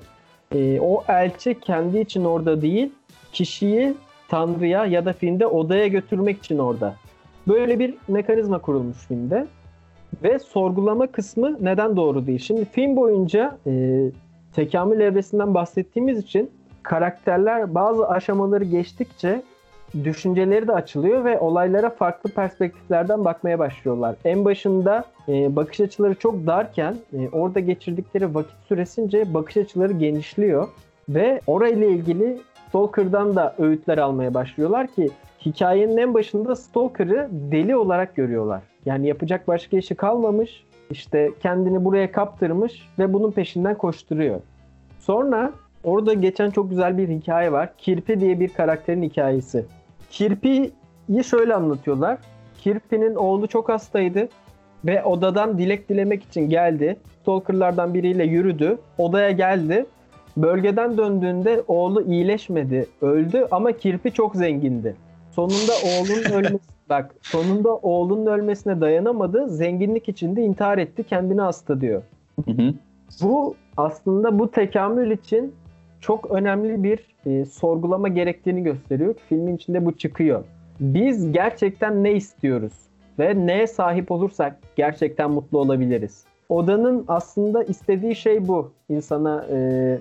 [0.56, 2.92] e, o elçi kendi için orada değil,
[3.32, 3.94] kişiyi
[4.28, 6.96] Tanrı'ya ya da filmde odaya götürmek için orada.
[7.48, 9.48] Böyle bir mekanizma kurulmuş filmde.
[10.24, 12.40] Ve sorgulama kısmı neden doğru değil?
[12.40, 14.04] Şimdi film boyunca e,
[14.54, 16.52] tekamül evresinden bahsettiğimiz için
[16.84, 19.42] karakterler bazı aşamaları geçtikçe
[20.04, 24.16] düşünceleri de açılıyor ve olaylara farklı perspektiflerden bakmaya başlıyorlar.
[24.26, 30.68] En başında e, bakış açıları çok darken e, orada geçirdikleri vakit süresince bakış açıları genişliyor
[31.10, 32.38] ve orayla ilgili
[32.70, 35.10] Stalker'dan da öğütler almaya başlıyorlar ki
[35.46, 38.62] hikayenin en başında Stalker'ı deli olarak görüyorlar.
[38.86, 44.42] Yani yapacak başka işi kalmamış, işte kendini buraya kaptırmış ve bunun peşinden koşturuyor.
[45.00, 45.52] Sonra
[45.84, 47.70] orada geçen çok güzel bir hikaye var.
[47.78, 49.66] Kirpi diye bir karakterin hikayesi.
[50.10, 52.18] Kirpi'yi şöyle anlatıyorlar.
[52.58, 54.30] Kirpi'nin oğlu çok hastaydı
[54.86, 56.98] ve odadan dilek dilemek için geldi.
[57.22, 58.78] Stalkerlardan biriyle yürüdü.
[58.98, 59.86] Odaya geldi.
[60.38, 64.96] Bölgeden döndüğünde oğlu iyileşmedi, öldü ama Kirpi çok zengindi.
[65.32, 69.50] Sonunda oğlunun ölmesi bak sonunda oğlunun ölmesine dayanamadı.
[69.50, 71.04] Zenginlik içinde intihar etti.
[71.04, 72.02] Kendini hasta diyor.
[72.46, 72.74] Hı hı.
[73.22, 75.54] Bu aslında bu tekamül için
[76.02, 79.16] çok önemli bir e, sorgulama gerektiğini gösteriyor.
[79.30, 80.44] Filmin içinde bu çıkıyor.
[80.80, 82.74] Biz gerçekten ne istiyoruz
[83.20, 86.24] ve neye sahip olursak gerçekten mutlu olabiliriz.
[86.50, 88.72] Odanın aslında istediği şey bu.
[88.90, 89.98] İnsana e,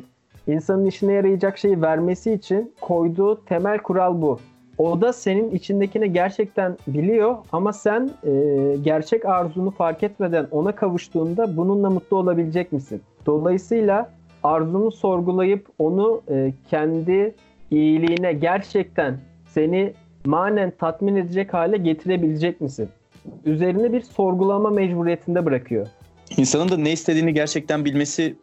[0.46, 4.38] insanın işine yarayacak şeyi vermesi için koyduğu temel kural bu.
[4.78, 8.32] O da senin içindekini gerçekten biliyor ama sen e,
[8.82, 13.02] gerçek arzunu fark etmeden ona kavuştuğunda bununla mutlu olabilecek misin?
[13.26, 14.10] Dolayısıyla
[14.42, 17.34] arzunu sorgulayıp onu e, kendi
[17.70, 19.92] iyiliğine gerçekten seni
[20.26, 22.88] manen tatmin edecek hale getirebilecek misin?
[23.44, 25.86] Üzerine bir sorgulama mecburiyetinde bırakıyor.
[26.36, 28.36] İnsanın da ne istediğini gerçekten bilmesi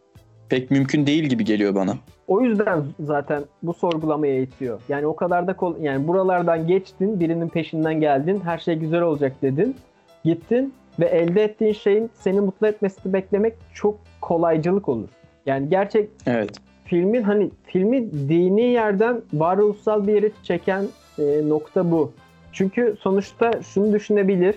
[0.48, 1.94] pek mümkün değil gibi geliyor bana.
[2.28, 4.80] O yüzden zaten bu sorgulamaya itiyor.
[4.88, 9.42] Yani o kadar da kol yani buralardan geçtin, birinin peşinden geldin, her şey güzel olacak
[9.42, 9.76] dedin.
[10.24, 15.08] Gittin ve elde ettiğin şeyin seni mutlu etmesini beklemek çok kolaycılık olur.
[15.46, 16.50] Yani gerçek Evet.
[16.84, 20.84] filmin hani filmi dini yerden varoluşsal bir yere çeken
[21.18, 22.12] e, nokta bu.
[22.52, 24.54] Çünkü sonuçta şunu düşünebilir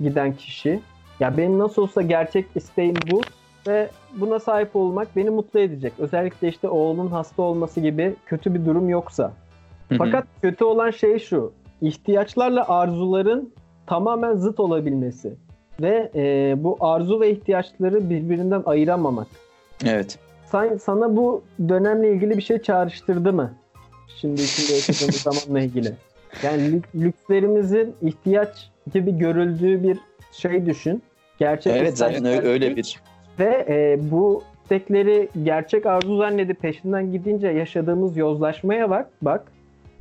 [0.00, 0.80] giden kişi.
[1.20, 3.20] Ya benim nasıl olsa gerçek isteğim bu
[3.66, 5.92] ve buna sahip olmak beni mutlu edecek.
[5.98, 9.32] Özellikle işte oğlun hasta olması gibi kötü bir durum yoksa.
[9.88, 9.98] Hı hı.
[9.98, 11.52] Fakat kötü olan şey şu.
[11.82, 13.52] ihtiyaçlarla arzuların
[13.86, 15.34] tamamen zıt olabilmesi.
[15.80, 19.26] Ve e, bu arzu ve ihtiyaçları birbirinden ayıramamak.
[19.86, 20.18] Evet.
[20.52, 23.52] Sen, sana bu dönemle ilgili bir şey çağrıştırdı mı?
[24.16, 25.92] Şimdi içinde yaşadığımız zamanla ilgili.
[26.42, 29.98] Yani lük- lükslerimizin ihtiyaç gibi görüldüğü bir
[30.32, 31.02] şey düşün.
[31.38, 33.00] Gerçek Evet zaten öyle, öyle bir
[33.38, 39.10] Ve e, bu istekleri gerçek arzu zannedip peşinden gidince yaşadığımız yozlaşmaya bak.
[39.22, 39.52] bak.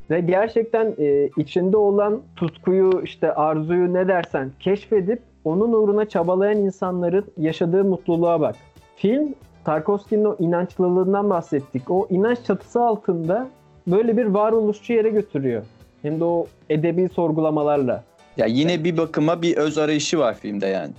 [0.09, 7.25] Ve gerçekten e, içinde olan tutkuyu, işte arzuyu ne dersen keşfedip onun uğruna çabalayan insanların
[7.37, 8.55] yaşadığı mutluluğa bak.
[8.95, 9.35] Film
[9.65, 11.91] Tarkovski'nin o inançlılığından bahsettik.
[11.91, 13.47] O inanç çatısı altında
[13.87, 15.63] böyle bir varoluşçu yere götürüyor.
[16.01, 18.03] Hem de o edebi sorgulamalarla.
[18.37, 20.93] Ya yine bir bakıma bir öz arayışı var filmde yani.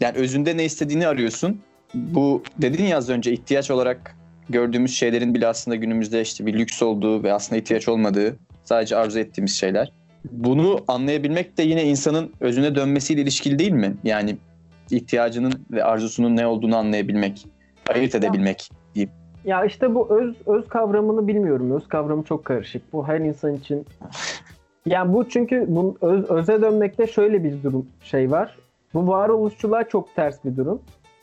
[0.00, 1.60] Yani özünde ne istediğini arıyorsun.
[1.94, 4.16] Bu dedin ya az önce ihtiyaç olarak
[4.50, 9.18] gördüğümüz şeylerin bile aslında günümüzde işte bir lüks olduğu ve aslında ihtiyaç olmadığı sadece arzu
[9.18, 9.92] ettiğimiz şeyler.
[10.32, 13.96] Bunu anlayabilmek de yine insanın özüne dönmesiyle ilişkili değil mi?
[14.04, 14.36] Yani
[14.90, 17.46] ihtiyacının ve arzusunun ne olduğunu anlayabilmek,
[17.94, 18.70] ayırt edebilmek.
[19.44, 21.70] Ya işte bu öz öz kavramını bilmiyorum.
[21.70, 22.92] Öz kavramı çok karışık.
[22.92, 23.86] Bu her insan için.
[24.86, 28.56] Yani bu çünkü bu öz, öze dönmekte şöyle bir durum şey var.
[28.94, 30.80] Bu varoluşçuluğa çok ters bir durum.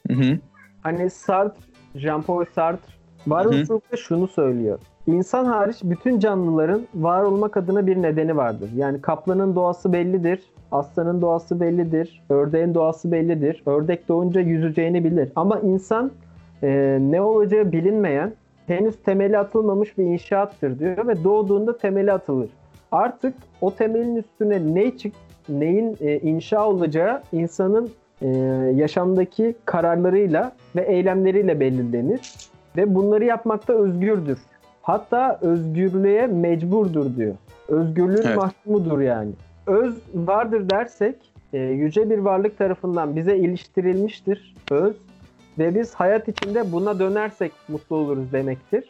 [0.07, 0.37] Hı hı.
[0.81, 1.61] Hani Sartre,
[1.95, 2.93] Jean-Paul Sartre
[3.27, 4.79] varoluşçulukta şunu söylüyor.
[5.07, 8.69] İnsan hariç bütün canlıların var olmak adına bir nedeni vardır.
[8.75, 13.63] Yani kaplanın doğası bellidir, aslanın doğası bellidir, ördeğin doğası bellidir.
[13.65, 15.31] Ördek doğunca yüzeceğini bilir.
[15.35, 16.11] Ama insan
[16.63, 18.33] e, ne olacağı bilinmeyen,
[18.67, 22.49] henüz temeli atılmamış bir inşaattır diyor ve doğduğunda temeli atılır.
[22.91, 25.13] Artık o temelin üstüne ne çık,
[25.49, 27.89] neyin e, inşa olacağı insanın
[28.21, 28.27] e,
[28.75, 32.21] yaşamdaki kararlarıyla ve eylemleriyle belirlenir
[32.77, 34.37] ve bunları yapmakta özgürdür.
[34.81, 37.35] Hatta özgürlüğe mecburdur diyor.
[37.67, 38.37] Özgürlüğün Evet.
[38.37, 39.31] mahkumudur yani.
[39.67, 41.15] Öz vardır dersek
[41.53, 44.95] e, yüce bir varlık tarafından bize iliştirilmiştir öz
[45.59, 48.83] ve biz hayat içinde buna dönersek mutlu oluruz demektir.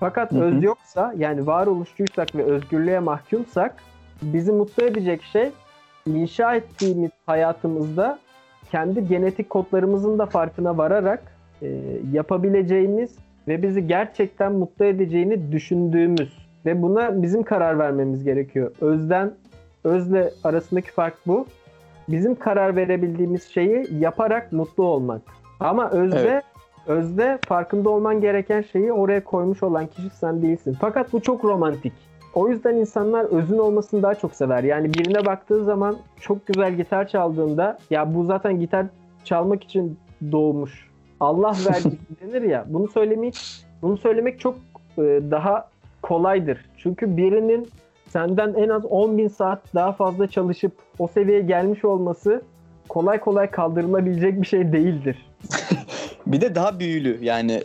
[0.00, 0.42] Fakat Hı hı.
[0.42, 3.76] öz yoksa yani varoluşçuysak ve özgürlüğe mahkumsak
[4.22, 5.50] bizi mutlu edecek şey
[6.06, 8.18] inşa ettiğimiz hayatımızda
[8.70, 11.22] kendi genetik kodlarımızın da farkına vararak
[11.62, 11.68] e,
[12.12, 13.16] yapabileceğimiz
[13.48, 18.72] ve bizi gerçekten mutlu edeceğini düşündüğümüz ve buna bizim karar vermemiz gerekiyor.
[18.80, 19.32] Özden
[19.84, 21.46] özle arasındaki fark bu.
[22.08, 25.22] Bizim karar verebildiğimiz şeyi yaparak mutlu olmak.
[25.60, 26.44] Ama özde Evet.
[26.86, 30.76] özde farkında olman gereken şeyi oraya koymuş olan kişi sen değilsin.
[30.80, 31.92] Fakat bu çok romantik.
[32.34, 34.64] O yüzden insanlar özün olmasını daha çok sever.
[34.64, 38.86] Yani birine baktığı zaman çok güzel gitar çaldığında ya bu zaten gitar
[39.24, 39.98] çalmak için
[40.32, 40.88] doğmuş.
[41.20, 42.64] Allah verdi denir ya.
[42.68, 43.36] Bunu söylemek
[43.82, 44.54] bunu söylemek çok
[44.98, 45.68] e, daha
[46.02, 46.64] kolaydır.
[46.76, 47.68] Çünkü birinin
[48.08, 52.42] senden en az 10 bin saat daha fazla çalışıp o seviyeye gelmiş olması
[52.88, 55.27] kolay kolay kaldırılabilecek bir şey değildir.
[56.26, 57.62] Bir de daha büyülü yani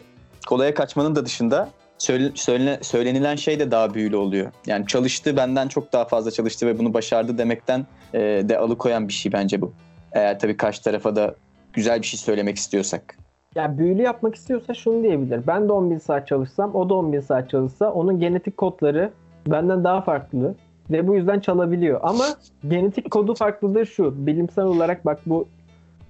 [0.48, 4.52] kolaya kaçmanın da dışında söyle, söyle- söylenilen şey de daha büyülü oluyor.
[4.68, 9.14] Yani çalıştı benden çok daha fazla çalıştı ve bunu başardı demekten e, de alıkoyan bir
[9.14, 9.74] şey bence bu.
[10.12, 11.36] Eğer tabii karşı tarafa da
[11.74, 13.18] güzel bir şey söylemek istiyorsak.
[13.56, 15.48] Ya büyülü yapmak istiyorsa şunu diyebilir.
[15.48, 19.12] Ben de 10 bin saat çalışsam, o da 10 bin saat çalışsa onun genetik kodları
[19.48, 20.56] benden daha farklı
[20.92, 22.00] ve bu yüzden çalabiliyor.
[22.04, 22.26] Ama
[22.68, 24.28] genetik kodu farklılığı şu.
[24.28, 25.48] Bilimsel olarak bak bu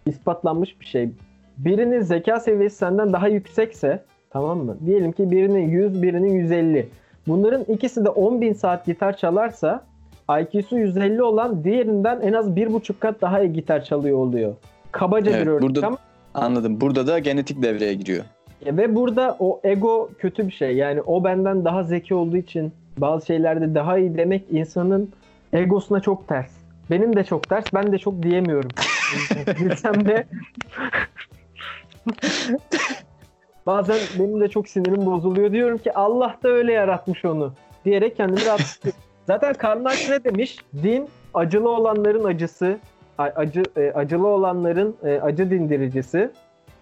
[0.05, 1.09] ispatlanmış bir şey.
[1.58, 4.78] Birinin zeka seviyesi senden daha yüksekse tamam mı?
[4.86, 6.89] Diyelim ki birinin 100, birinin 150.
[7.28, 9.84] Bunların ikisi de 10 bin saat gitar çalarsa
[10.41, 14.54] IQ'su 150 olan diğerinden en az 1,5 kat daha iyi gitar çalıyor oluyor.
[14.91, 15.97] Kabaca Evet, bir örnek burada- ama
[16.34, 16.82] Anladım.
[16.82, 18.24] Burada da genetik devreye giriyor.
[18.66, 20.76] ya Ve burada o ego kötü bir şey.
[20.76, 25.10] Yani o benden daha zeki olduğu için bazı şeylerde daha iyi demek insanın
[25.54, 26.51] egosuna çok ters.
[26.91, 27.66] Benim de çok ters.
[27.74, 28.70] Ben de çok diyemiyorum.
[29.60, 30.26] Bilsem de
[33.66, 35.51] bazen benim de çok sinirim bozuluyor.
[35.51, 37.54] Diyorum ki Allah da öyle yaratmış onu
[37.86, 39.01] diyerek kendimi rahatlatıyorum.
[39.28, 39.80] Zaten Karl
[40.10, 40.58] ne demiş?
[40.84, 42.78] Din acılı olanların acısı,
[43.18, 46.32] acı e, acılı olanların e, acı dindiricisi.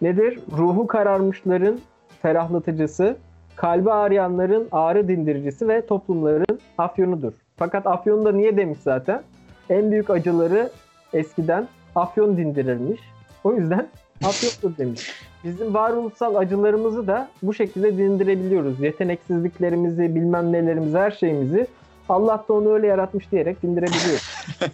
[0.01, 0.39] Nedir?
[0.57, 1.79] Ruhu kararmışların
[2.21, 3.17] ferahlatıcısı,
[3.55, 7.33] kalbi ağrıyanların ağrı dindiricisi ve toplumların afyonudur.
[7.57, 9.21] Fakat afyon da niye demiş zaten?
[9.69, 10.69] En büyük acıları
[11.13, 13.01] eskiden afyon dindirirmiş.
[13.43, 13.87] O yüzden
[14.25, 15.11] afyondur demiş.
[15.43, 18.79] Bizim varoluşsal acılarımızı da bu şekilde dindirebiliyoruz.
[18.79, 21.67] Yeteneksizliklerimizi, bilmem nelerimizi, her şeyimizi
[22.09, 24.21] Allah da onu öyle yaratmış diyerek dindirebiliyor.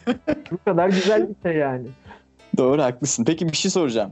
[0.51, 1.87] bu kadar güzel bir şey yani.
[2.57, 3.25] Doğru haklısın.
[3.25, 4.11] Peki bir şey soracağım.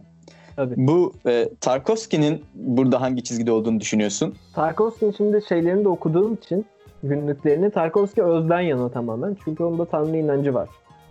[0.55, 0.73] Tabii.
[0.77, 4.36] Bu e, Tarkovski'nin burada hangi çizgide olduğunu düşünüyorsun?
[4.53, 6.65] Tarkovski'nin şimdi şeylerini de okuduğum için
[7.03, 9.38] günlüklerini Tarkovski özden yana tamamen.
[9.45, 10.69] Çünkü onda tanrı inancı var.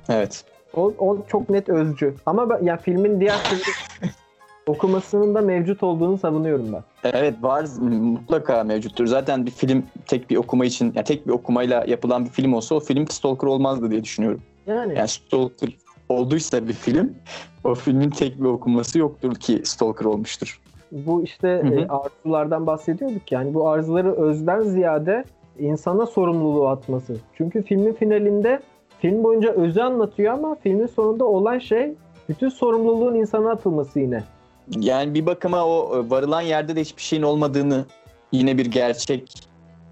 [0.09, 0.45] Evet.
[0.77, 2.15] O, o çok net özcü.
[2.27, 3.63] Ama ben, ya filmin diğer türlü
[4.67, 6.83] okumasının da mevcut olduğunu savunuyorum ben.
[7.13, 9.07] Evet var mutlaka mevcuttur.
[9.07, 12.75] Zaten bir film tek bir okuma için yani tek bir okumayla yapılan bir film olsa
[12.75, 14.41] o film Stalker olmazdı diye düşünüyorum.
[14.67, 15.71] Yani, Yani Stalker
[16.09, 17.15] olduysa bir film
[17.65, 20.61] o filmin tek bir okuması yoktur ki Stalker olmuştur.
[20.93, 25.25] bu işte e, arzulardan bahsediyorduk yani bu arzuları özden ziyade
[25.59, 27.17] insana sorumluluğu atması.
[27.35, 28.61] Çünkü filmin finalinde
[29.05, 31.95] film boyunca özü anlatıyor ama filmin sonunda olan şey
[32.29, 34.25] bütün sorumluluğun insana atılması yine.
[34.81, 37.85] Yani bir bakıma o e, varılan yerde de hiçbir şeyin olmadığını
[38.33, 39.49] yine bir gerçek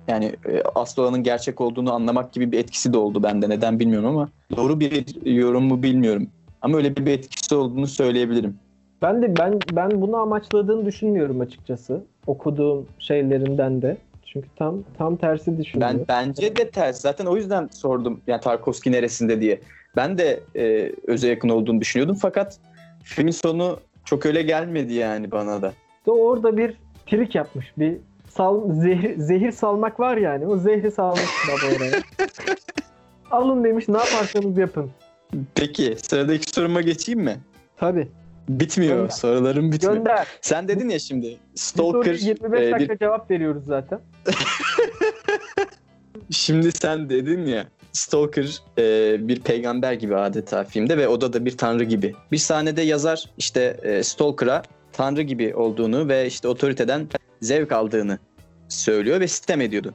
[0.08, 3.48] yani e, asıl olanın gerçek olduğunu anlamak gibi bir etkisi de oldu bende.
[3.48, 6.26] Neden bilmiyorum ama doğru bir yorum mu bilmiyorum.
[6.62, 8.58] Ama öyle bir etkisi olduğunu söyleyebilirim.
[9.02, 12.04] Ben de ben ben bunu amaçladığını düşünmüyorum açıkçası.
[12.26, 13.96] Okuduğum şeylerinden de.
[14.32, 16.04] Çünkü tam tam tersi düşünüyorum.
[16.08, 17.00] Ben bence de ters.
[17.00, 19.60] Zaten o yüzden sordum yani Tarkovski neresinde diye.
[19.96, 22.58] Ben de e, öze yakın olduğunu düşünüyordum fakat
[23.02, 25.72] filmin sonu çok öyle gelmedi yani bana da.
[25.98, 26.74] İşte orada bir
[27.06, 27.72] trik yapmış.
[27.78, 27.96] Bir
[28.28, 30.46] sal, zehir, zehir salmak var yani.
[30.46, 32.02] O zehri salmış baba oraya.
[33.30, 34.90] Alın demiş ne yaparsanız yapın.
[35.54, 37.36] Peki sıradaki soruma geçeyim mi?
[37.76, 38.08] Tabii.
[38.48, 38.96] Bitmiyor.
[38.96, 39.10] Gönder.
[39.10, 39.96] Sorularım bitmiyor.
[39.96, 40.26] Gönder.
[40.40, 44.00] Sen dedin ya şimdi Bir Stalker soruya 25 e, dakika bir cevap veriyoruz zaten.
[46.30, 51.56] Şimdi sen dedin ya Stalker e, bir peygamber gibi adeta filmde ve o da bir
[51.56, 52.14] tanrı gibi.
[52.32, 54.62] Bir sahnede yazar işte e, Stalker'a
[54.92, 57.08] tanrı gibi olduğunu ve işte otoriteden
[57.40, 58.18] zevk aldığını
[58.68, 59.94] söylüyor ve sitem ediyordu.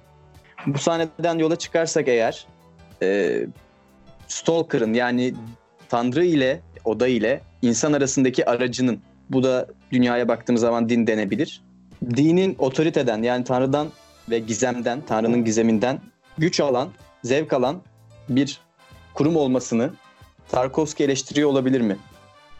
[0.68, 2.48] Bu sahneden yola çıkarsak eğer
[3.02, 3.40] e,
[4.28, 5.34] Stalker'ın yani
[5.90, 9.00] tanrı ile oda ile insan arasındaki aracının
[9.30, 11.62] bu da dünyaya baktığımız zaman din denebilir.
[12.16, 13.88] Dinin otoriteden yani tanrıdan
[14.30, 16.00] ve gizemden, tanrının gizeminden
[16.38, 16.90] güç alan,
[17.24, 17.82] zevk alan
[18.30, 18.60] bir
[19.14, 19.92] kurum olmasını
[20.50, 21.98] Tarkovski eleştiriyor olabilir mi?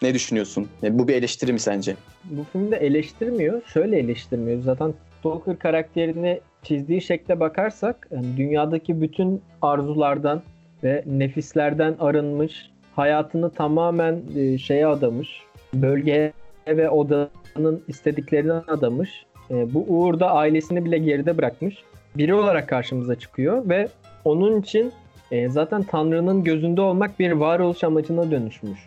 [0.02, 0.68] Ne düşünüyorsun?
[0.90, 1.96] Bu bir eleştiri mi sence?
[2.24, 3.62] Bu filmde eleştirmiyor.
[3.74, 4.62] Şöyle eleştirmiyor.
[4.64, 10.42] Zaten Stalker karakterini çizdiği şekle bakarsak dünyadaki bütün arzulardan
[10.84, 15.42] ve nefislerden arınmış, hayatını tamamen e, şeye adamış,
[15.74, 16.34] bölgeye
[16.68, 19.26] ve odanın istediklerine adamış.
[19.52, 21.84] E, bu uğurda ailesini bile geride bırakmış.
[22.16, 23.88] Biri olarak karşımıza çıkıyor ve
[24.26, 24.92] onun için
[25.32, 28.80] e, zaten Tanrı'nın gözünde olmak bir varoluş amacına dönüşmüş.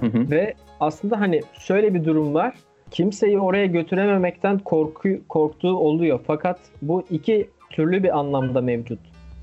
[0.00, 0.30] Hı hı.
[0.30, 2.54] Ve aslında hani şöyle bir durum var.
[2.90, 6.20] Kimseyi oraya götürememekten korku korktuğu oluyor.
[6.26, 8.98] Fakat bu iki türlü bir anlamda mevcut.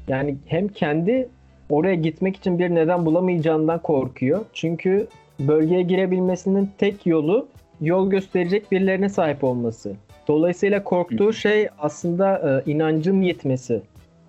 [0.08, 1.30] Yani hem kendi
[1.72, 4.42] oraya gitmek için bir neden bulamayacağından korkuyor.
[4.54, 5.08] Çünkü
[5.40, 7.48] bölgeye girebilmesinin tek yolu
[7.82, 9.96] yol gösterecek birilerine sahip olması.
[10.28, 13.82] Dolayısıyla korktuğu şey aslında e, inancın yetmesi.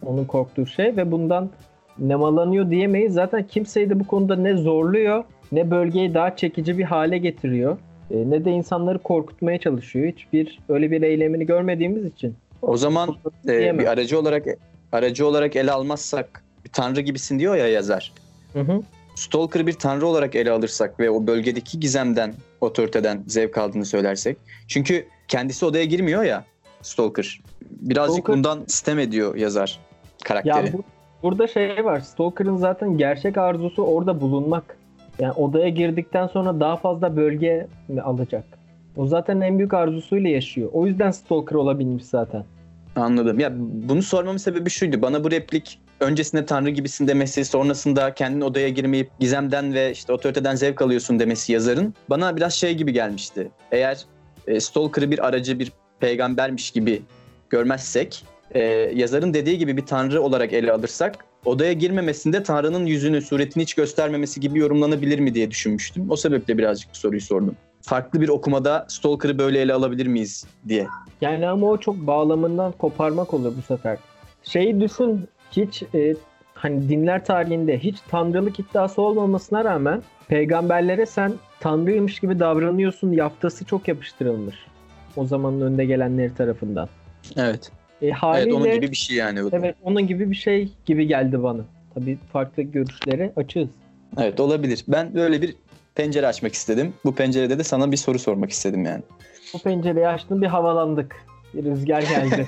[0.07, 1.51] Onun korktuğu şey ve bundan
[1.99, 3.13] nemalanıyor diyemeyiz.
[3.15, 7.77] Zaten kimseyi de bu konuda ne zorluyor ne bölgeyi daha çekici bir hale getiriyor.
[8.11, 10.13] e, Ne de insanları korkutmaya çalışıyor.
[10.13, 12.35] Hiçbir öyle bir eylemini görmediğimiz için.
[12.63, 13.17] O zaman
[13.49, 14.45] e, bir aracı olarak
[14.93, 18.13] aracı olarak ele almazsak tanrı gibisin diyor ya yazar.
[18.53, 18.83] Hı hı.
[19.15, 24.37] Stalker'ı bir tanrı olarak ele alırsak ve o bölgedeki gizemden, otoriteden zevk aldığını söylersek.
[24.69, 26.45] Çünkü kendisi odaya girmiyor ya
[26.83, 27.41] Stalker.
[27.71, 29.81] Birazcık Stalker- bundan sistem ediyor yazar
[30.25, 30.67] karakteri.
[30.67, 30.83] Ya bu,
[31.23, 32.01] burada şey var.
[32.01, 34.77] Stalker'ın zaten gerçek arzusu orada bulunmak.
[35.19, 37.67] Yani odaya girdikten sonra daha fazla bölge
[38.03, 38.45] alacak?
[38.97, 40.71] O zaten en büyük arzusuyla yaşıyor.
[40.73, 42.45] O yüzden Stalker olabilmiş zaten.
[42.97, 43.41] Anladım.
[43.41, 43.53] Ya
[43.89, 45.03] bunu sormamın sebebi şuydu.
[45.03, 50.55] Bana bu replik öncesinde tanrı gibisin demesi, sonrasında kendin odaya girmeyip gizemden ve işte otoriteden
[50.55, 53.51] zevk alıyorsun demesi yazarın bana biraz şey gibi gelmişti.
[53.73, 54.05] Eğer
[54.47, 57.03] e, Stalker'ı bir aracı, bir peygambermiş gibi
[57.51, 58.25] görmezsek,
[58.55, 58.61] e,
[58.95, 64.41] yazarın dediği gibi bir tanrı olarak ele alırsak odaya girmemesinde Tanrı'nın yüzünü, suretini hiç göstermemesi
[64.41, 66.11] gibi yorumlanabilir mi diye düşünmüştüm.
[66.11, 67.57] O sebeple birazcık soruyu sordum.
[67.83, 70.87] Farklı bir okumada Stalker'ı böyle ele alabilir miyiz diye.
[71.21, 73.99] Yani ama o çok bağlamından koparmak olur bu sefer.
[74.43, 76.15] Şeyi düşün hiç e,
[76.55, 83.89] hani dinler tarihinde hiç tanrılık iddiası olmamasına rağmen peygamberlere sen tanrıymış gibi davranıyorsun yaftası çok
[83.89, 84.57] yapıştırılmış.
[85.17, 86.89] O zamanın önde gelenleri tarafından.
[87.37, 87.73] Evet.
[88.03, 89.41] E, haliyle, Evet onun gibi bir şey yani.
[89.53, 91.63] Evet onun gibi bir şey gibi geldi bana.
[91.95, 93.69] Tabii farklı görüşlere açığız.
[94.19, 94.85] Evet olabilir.
[94.89, 95.57] Ben böyle bir
[95.95, 96.95] pencere açmak istedim.
[97.05, 99.03] Bu pencerede de sana bir soru sormak istedim yani.
[99.55, 101.27] Bu pencereyi açtım bir havalandık.
[101.55, 102.47] Bir rüzgar geldi.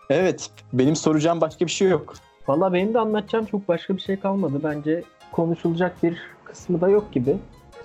[0.09, 0.49] Evet.
[0.73, 2.13] Benim soracağım başka bir şey yok.
[2.47, 4.59] Valla benim de anlatacağım çok başka bir şey kalmadı.
[4.63, 7.37] Bence konuşulacak bir kısmı da yok gibi.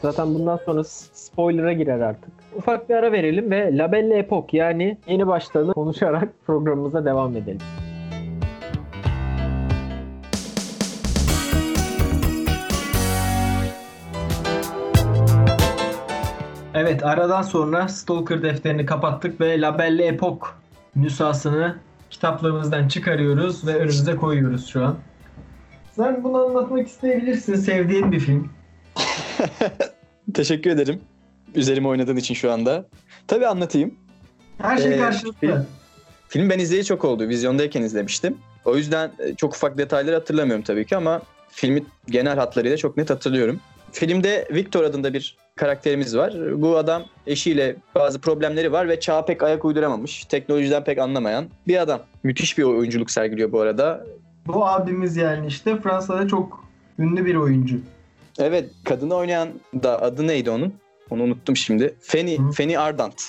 [0.03, 2.31] Zaten bundan sonra spoiler'a girer artık.
[2.57, 7.59] Ufak bir ara verelim ve La Belle Epoque yani yeni başladı konuşarak programımıza devam edelim.
[16.75, 20.51] Evet aradan sonra Stalker defterini kapattık ve La Belle Epoque
[20.97, 21.77] nüshasını
[22.11, 24.97] kitaplarımızdan çıkarıyoruz ve önümüze koyuyoruz şu an.
[25.97, 27.55] Sen bunu anlatmak isteyebilirsin.
[27.55, 28.49] Sevdiğin bir film.
[30.35, 31.01] Teşekkür ederim.
[31.55, 32.87] Üzerime oynadığın için şu anda.
[33.29, 33.95] Tabii anlatayım.
[34.59, 35.49] Her şey Ee, karşılıklı.
[35.49, 35.67] film-
[36.29, 37.29] Film ben izleyeli çok oldu.
[37.29, 38.39] Vizyondayken izlemiştim.
[38.65, 43.11] O yüzden e, çok ufak detayları hatırlamıyorum tabii ki ama filmi genel hatlarıyla çok net
[43.11, 43.61] hatırlıyorum.
[43.93, 46.35] Filmde Victor adında bir karakterimiz var.
[46.63, 50.25] Bu adam eşiyle bazı problemleri var ve çağa pek ayak uyduramamış.
[50.25, 52.01] Teknolojiden pek anlamayan bir adam.
[52.23, 54.07] Müthiş bir oyunculuk sergiliyor bu arada.
[54.47, 56.65] Bu abimiz yani işte Fransa'da çok
[56.99, 57.77] ünlü bir oyuncu.
[58.39, 59.49] Evet kadını oynayan
[59.83, 60.75] da adı neydi onun?
[61.11, 61.95] Onu unuttum şimdi.
[62.01, 62.53] Fanny, Hı.
[62.53, 63.23] Fanny Ardant.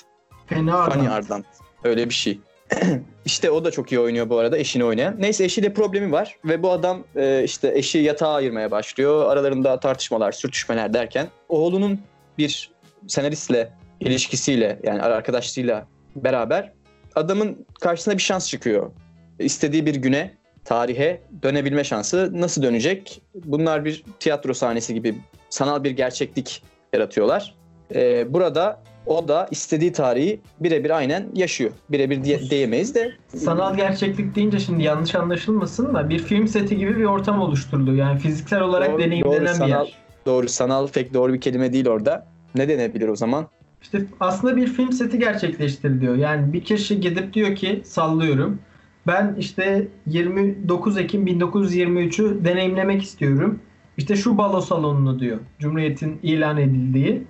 [0.47, 1.13] Fena Fanny adam.
[1.13, 1.45] Ardant.
[1.83, 2.39] Öyle bir şey.
[3.25, 5.15] işte o da çok iyi oynuyor bu arada eşini oynayan.
[5.19, 9.31] Neyse eşiyle problemi var ve bu adam e, işte eşi yatağa ayırmaya başlıyor.
[9.31, 11.99] Aralarında tartışmalar, sürtüşmeler derken oğlunun
[12.37, 12.71] bir
[13.07, 16.71] senaristle ilişkisiyle yani arkadaşlığıyla beraber
[17.15, 18.91] adamın karşısına bir şans çıkıyor.
[19.39, 20.33] İstediği bir güne,
[20.65, 23.21] tarihe dönebilme şansı nasıl dönecek?
[23.35, 25.15] Bunlar bir tiyatro sahnesi gibi
[25.49, 26.63] sanal bir gerçeklik
[26.93, 27.55] yaratıyorlar.
[27.95, 31.71] E, burada o da istediği tarihi birebir aynen yaşıyor.
[31.89, 36.97] Birebir diye, diyemeyiz de Sanal gerçeklik deyince şimdi yanlış anlaşılmasın da bir film seti gibi
[36.97, 37.97] bir ortam oluşturuluyor.
[37.97, 40.00] Yani fiziksel olarak Doğru, deneyimlenen doğru, bir sanal- yer.
[40.25, 42.27] Doğru sanal pek doğru bir kelime değil orada.
[42.55, 43.47] Ne denebilir o zaman?
[43.81, 46.15] İşte aslında bir film seti gerçekleştiriliyor.
[46.15, 48.59] Yani bir kişi gidip diyor ki sallıyorum.
[49.07, 53.59] Ben işte 29 Ekim 1923'ü deneyimlemek istiyorum.
[53.97, 55.37] İşte şu balo salonunu diyor.
[55.59, 57.23] Cumhuriyet'in ilan edildiği.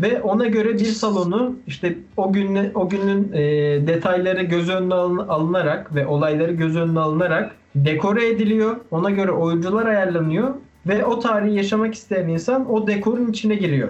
[0.00, 3.40] Ve ona göre bir salonu işte o günle o günün e,
[3.86, 8.76] detayları göz önüne alın- alınarak ve olayları göz önüne alınarak dekore ediliyor.
[8.90, 10.54] Ona göre oyuncular ayarlanıyor
[10.88, 13.88] ve o tarihi yaşamak isteyen insan o dekorun içine giriyor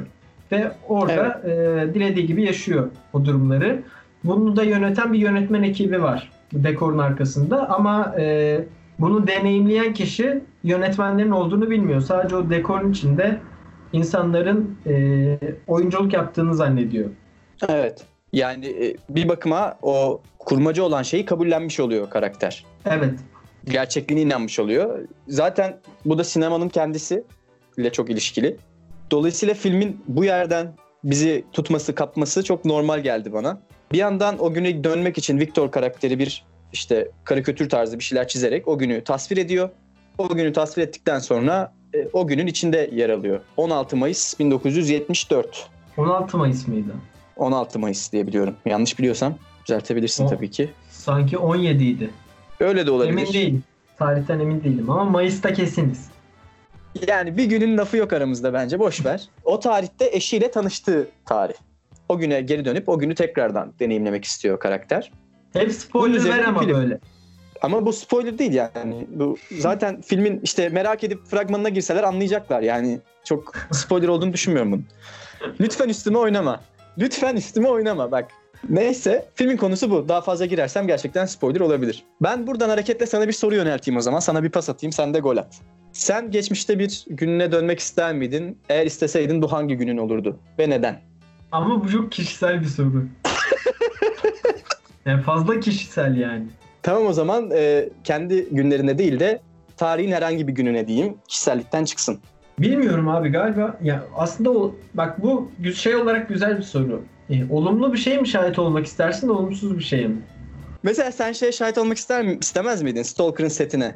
[0.52, 3.82] ve orada e, dilediği gibi yaşıyor o durumları.
[4.24, 8.58] Bunu da yöneten bir yönetmen ekibi var dekorun arkasında ama e,
[8.98, 12.00] bunu deneyimleyen kişi yönetmenlerin olduğunu bilmiyor.
[12.00, 13.40] Sadece o dekorun içinde
[13.92, 17.10] insanların e, oyunculuk yaptığını zannediyor.
[17.68, 18.04] Evet.
[18.32, 22.64] Yani e, bir bakıma o kurmacı olan şeyi kabullenmiş oluyor karakter.
[22.86, 23.14] Evet.
[23.66, 25.08] Gerçekliğine inanmış oluyor.
[25.28, 27.24] Zaten bu da sinemanın kendisi
[27.78, 28.56] ile çok ilişkili.
[29.10, 33.60] Dolayısıyla filmin bu yerden bizi tutması, kapması çok normal geldi bana.
[33.92, 38.68] Bir yandan o güne dönmek için Victor karakteri bir işte karikatür tarzı bir şeyler çizerek
[38.68, 39.68] o günü tasvir ediyor.
[40.18, 43.40] O günü tasvir ettikten sonra e, o günün içinde yer alıyor.
[43.56, 45.68] 16 Mayıs 1974.
[45.96, 46.92] 16 Mayıs mıydı?
[47.36, 48.54] 16 Mayıs diye biliyorum.
[48.66, 49.34] Yanlış biliyorsam
[49.66, 50.70] düzeltebilirsin O- tabii ki.
[50.90, 52.10] Sanki 17 idi.
[52.60, 53.12] Öyle de olabilir.
[53.12, 53.64] Emin değilim.
[53.98, 56.08] Tarihten emin değilim ama Mayıs'ta kesiniz.
[57.08, 59.28] Yani bir günün lafı yok aramızda bence boş ver.
[59.44, 61.54] O tarihte eşiyle tanıştığı tarih.
[62.08, 65.12] O güne geri dönüp o günü tekrardan deneyimlemek istiyor karakter.
[65.52, 66.74] Hep spoiler ver ama film.
[66.74, 66.98] böyle.
[67.62, 69.06] Ama bu spoiler değil yani.
[69.10, 72.62] Bu zaten filmin işte merak edip fragmanına girseler anlayacaklar.
[72.62, 74.86] Yani çok spoiler olduğunu düşünmüyorum bunun.
[75.60, 76.60] Lütfen üstüme oynama.
[76.98, 78.28] Lütfen üstüme oynama bak.
[78.70, 80.08] Neyse filmin konusu bu.
[80.08, 82.04] Daha fazla girersem gerçekten spoiler olabilir.
[82.22, 84.18] Ben buradan hareketle sana bir soru yönelteyim o zaman.
[84.18, 85.60] Sana bir pas atayım sen de gol at.
[85.92, 88.58] Sen geçmişte bir gününe dönmek ister miydin?
[88.68, 90.38] Eğer isteseydin bu hangi günün olurdu?
[90.58, 91.00] Ve neden?
[91.52, 93.04] Ama bu çok kişisel bir soru.
[95.06, 96.46] yani fazla kişisel yani.
[96.82, 99.40] Tamam o zaman e, kendi günlerine değil de
[99.76, 101.16] tarihin herhangi bir gününe diyeyim.
[101.28, 102.18] Kişisellikten çıksın.
[102.58, 107.02] Bilmiyorum abi galiba ya aslında o bak bu şey olarak güzel bir soru.
[107.30, 110.16] E, olumlu bir şey mi şahit olmak istersin olumsuz bir şey mi?
[110.82, 113.94] Mesela sen şeye şahit olmak ister mi, istemez miydin Stalker'ın setine?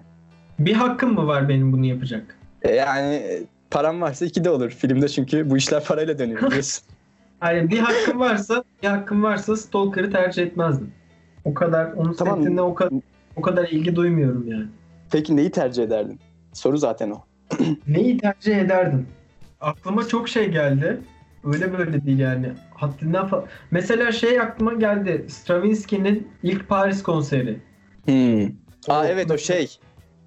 [0.59, 2.37] Bir hakkım mı var benim bunu yapacak?
[2.63, 6.85] E, yani e, param varsa iki de olur filmde çünkü bu işler parayla dönüyor biliyorsun.
[7.41, 10.93] Hani bir hakkım varsa, bir hakkım varsa Stalker'ı tercih etmezdim.
[11.45, 12.43] O kadar onun Tamam.
[12.43, 12.93] setine o kadar
[13.37, 14.67] o kadar ilgi duymuyorum yani.
[15.13, 16.21] Peki neyi tercih ederdin?
[16.53, 17.21] Soru zaten o.
[17.89, 19.07] Neyi tercih ederdim?
[19.61, 21.01] Aklıma çok şey geldi.
[21.45, 22.53] Öyle böyle değil yani.
[22.75, 25.25] Haddinden fa- Mesela şey aklıma geldi.
[25.29, 27.61] Stravinsky'nin ilk Paris konseri.
[28.05, 28.45] Hmm.
[28.89, 29.79] Aa O- evet o şey.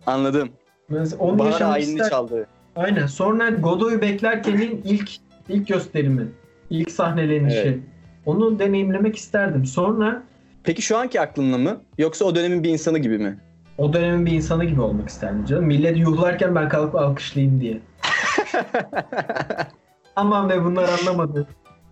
[0.05, 0.49] Anladım.
[0.89, 2.47] Mesela onu Bahar ayinini ister- çaldı.
[2.75, 3.05] Aynen.
[3.07, 5.09] Sonra Godoy'u beklerkenin ilk
[5.49, 6.27] ilk gösterimi.
[6.69, 7.57] ilk sahnelenişi.
[7.57, 7.79] Evet.
[8.25, 9.65] Onu deneyimlemek isterdim.
[9.65, 10.23] Sonra
[10.63, 11.81] Peki şu anki aklınla mı?
[11.97, 13.39] Yoksa o dönemin bir insanı gibi mi?
[13.77, 15.65] o dönemin bir insanı gibi olmak isterdim canım.
[15.65, 17.79] Millet yuhlarken ben kalkıp alkışlayayım diye.
[20.15, 21.47] Aman be bunlar anlamadı.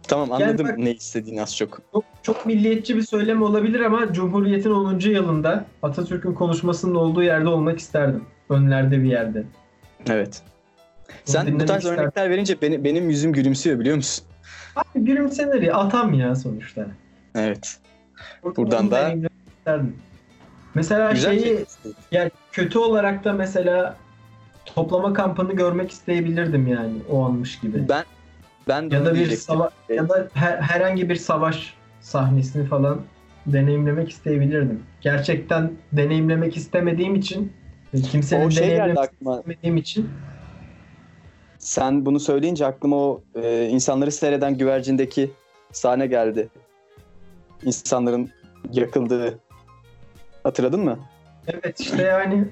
[0.07, 1.81] tamam Yani anladım bak- ne istediğini az çok.
[1.93, 5.09] Çok, çok milliyetçi bir söylem olabilir ama Cumhuriyet'in 10.
[5.09, 8.23] yılında Atatürk'ün konuşmasının olduğu yerde olmak isterdim.
[8.49, 9.43] Önlerde bir yerde.
[10.09, 10.41] Evet.
[11.07, 12.03] Bunu Sen bu tarz isterdim.
[12.03, 14.25] örnekler verince benim, benim yüzüm gülümsüyor biliyor musun?
[14.75, 15.75] Abi gülümsenir ya.
[15.75, 16.87] Atam ya sonuçta.
[17.35, 17.77] Evet.
[18.57, 19.13] Buradan da-.
[20.75, 21.65] Mesela Güzel şeyi şey.
[22.11, 23.95] yani kötü olarak da mesela
[24.65, 27.89] toplama kampını görmek isteyebilirdim yani o anmış gibi.
[27.89, 28.03] Ben
[28.67, 33.01] ben de ya da bir sava- ya da her- herhangi bir savaş sahnesini falan
[33.45, 34.83] deneyimlemek isteyebilirdim.
[35.01, 37.53] Gerçekten deneyimlemek istemediğim için
[37.93, 40.09] ve kimsenin O şey deneyimlemek istemediğim için
[41.59, 45.31] Sen bunu söyleyince aklıma o e, insanları seyreden güvercindeki
[45.71, 46.49] sahne geldi.
[47.65, 48.29] İnsanların
[48.71, 49.39] yakıldığı.
[50.43, 50.99] Hatırladın mı?
[51.47, 52.45] evet işte yani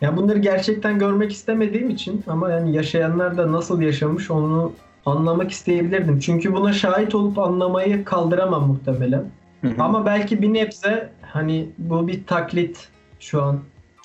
[0.00, 4.72] ya bunları gerçekten görmek istemediğim için ama yani yaşayanlar da nasıl yaşamış onu
[5.06, 6.18] anlamak isteyebilirdim.
[6.18, 9.24] Çünkü buna şahit olup anlamayı kaldıramam muhtemelen.
[9.78, 12.88] Ama belki bir nebze hani bu bir taklit
[13.20, 13.60] şu an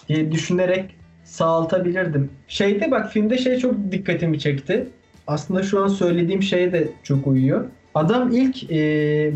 [0.09, 2.29] diye düşünerek sağaltabilirdim.
[2.47, 4.87] Şeyde bak filmde şey çok dikkatimi çekti.
[5.27, 7.65] Aslında şu an söylediğim şeye de çok uyuyor.
[7.95, 8.77] Adam ilk e,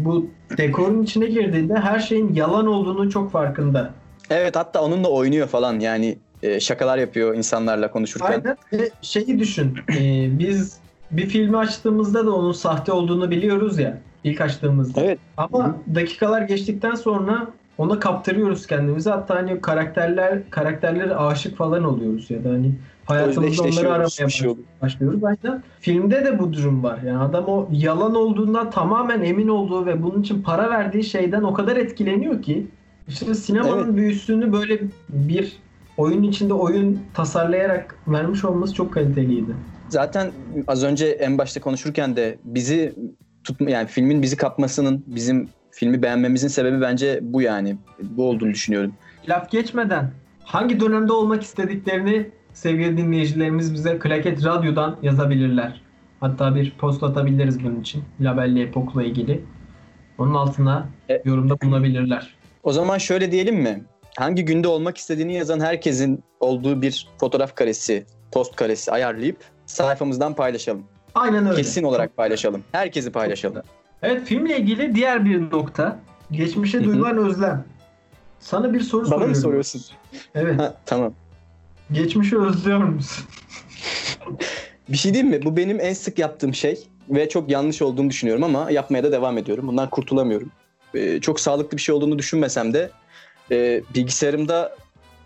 [0.06, 3.94] bu dekorun içine girdiğinde her şeyin yalan olduğunu çok farkında.
[4.30, 8.42] Evet hatta onunla oynuyor falan yani e, şakalar yapıyor insanlarla konuşurken.
[8.46, 8.58] Aynen.
[8.74, 9.78] Ve şeyi düşün.
[10.00, 10.78] e, biz
[11.12, 13.98] bir filmi açtığımızda da onun sahte olduğunu biliyoruz ya.
[14.24, 15.02] ilk açtığımızda.
[15.02, 15.20] Evet.
[15.38, 19.10] Ama dakikalar geçtikten sonra ona kaptırıyoruz kendimizi.
[19.10, 22.72] Hatta hani karakterler karakterlere aşık falan oluyoruz ya da hani
[23.06, 25.24] hayatımızda onları aramaya şey başlıyoruz.
[25.24, 25.64] Aynen.
[25.80, 27.00] Filmde de bu durum var.
[27.06, 31.54] Yani adam o yalan olduğundan tamamen emin olduğu ve bunun için para verdiği şeyden o
[31.54, 32.68] kadar etkileniyor ki
[33.08, 33.96] işte sinemanın Evet.
[33.96, 34.80] büyüsünü böyle
[35.10, 35.58] bir
[36.00, 39.56] oyun içinde oyun tasarlayarak vermiş olması çok kaliteliydi.
[39.90, 40.32] Zaten
[40.68, 42.94] az önce en başta konuşurken de bizi
[43.44, 47.78] tutma yani filmin bizi kapmasının bizim filmi beğenmemizin sebebi bence bu yani.
[48.02, 48.94] Bu olduğunu düşünüyorum.
[49.30, 50.12] Laf geçmeden
[50.44, 55.82] hangi dönemde olmak istediklerini sevgili dinleyicilerimiz bize Klaket Radyo'dan yazabilirler.
[56.20, 58.04] Hatta bir post atabiliriz bunun için.
[58.22, 59.42] Labelli Epok'la ilgili.
[60.18, 62.36] Onun altına E- yorumda bulunabilirler.
[62.64, 63.84] O zaman şöyle diyelim mi?
[64.18, 70.84] Hangi günde olmak istediğini yazan herkesin olduğu bir fotoğraf karesi, post karesi ayarlayıp sayfamızdan paylaşalım.
[71.16, 71.56] Aynen öyle.
[71.58, 72.64] Kesin olarak paylaşalım.
[72.72, 73.64] Herkesi paylaşalım.
[74.02, 76.00] Evet filmle ilgili diğer bir nokta.
[76.32, 77.66] Geçmişe duyulan özlem.
[78.40, 79.30] Sana bir soru Bana soruyorum.
[79.30, 79.82] mı soruyorsun?
[80.36, 80.60] Evet.
[80.60, 81.14] Ha, tamam.
[81.92, 83.26] Geçmişi özlüyor musun?
[84.90, 85.46] Bir şey diyeyim mi?
[85.46, 89.38] Bu benim en sık yaptığım şey ve çok yanlış olduğunu düşünüyorum ama yapmaya da devam
[89.38, 89.68] ediyorum.
[89.68, 90.52] Bundan kurtulamıyorum.
[90.94, 92.90] Ee, çok sağlıklı bir şey olduğunu düşünmesem de
[93.52, 94.76] e, bilgisayarımda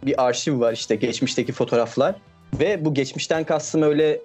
[0.06, 2.16] bir arşiv var işte geçmişteki fotoğraflar
[2.60, 4.20] ve bu geçmişten kastım öyle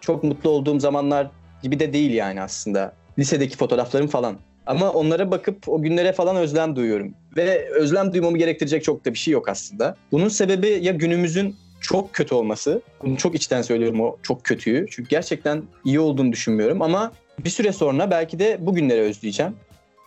[0.00, 1.30] çok mutlu olduğum zamanlar
[1.62, 2.94] gibi de değil yani aslında.
[3.18, 4.36] Lisedeki fotoğraflarım falan.
[4.66, 7.14] Ama onlara bakıp o günlere falan özlem duyuyorum.
[7.36, 9.96] Ve özlem duymamı gerektirecek çok da bir şey yok aslında.
[10.12, 12.82] Bunun sebebi ya günümüzün çok kötü olması.
[13.02, 14.86] Bunu çok içten söylüyorum o çok kötüyü.
[14.90, 17.12] Çünkü gerçekten iyi olduğunu düşünmüyorum ama
[17.44, 19.56] bir süre sonra belki de bugünleri özleyeceğim.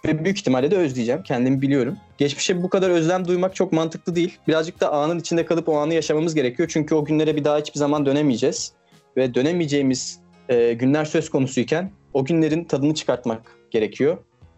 [0.06, 1.24] Ve büyük ihtimalle de özleyeceğim.
[1.24, 1.98] Kendimi biliyorum.
[2.18, 4.38] Geçmişe bu kadar özlem duymak çok mantıklı değil.
[4.48, 6.70] Birazcık da anın içinde kalıp o anı yaşamamız gerekiyor.
[6.72, 8.72] Çünkü o günlere bir daha hiçbir zaman dönemeyeceğiz.
[9.18, 10.20] Ve dönemeyeceğimiz
[10.50, 13.42] e, günler söz konusuyken o günlerin tadını çıkartmak
[13.72, 14.18] gerekiyor.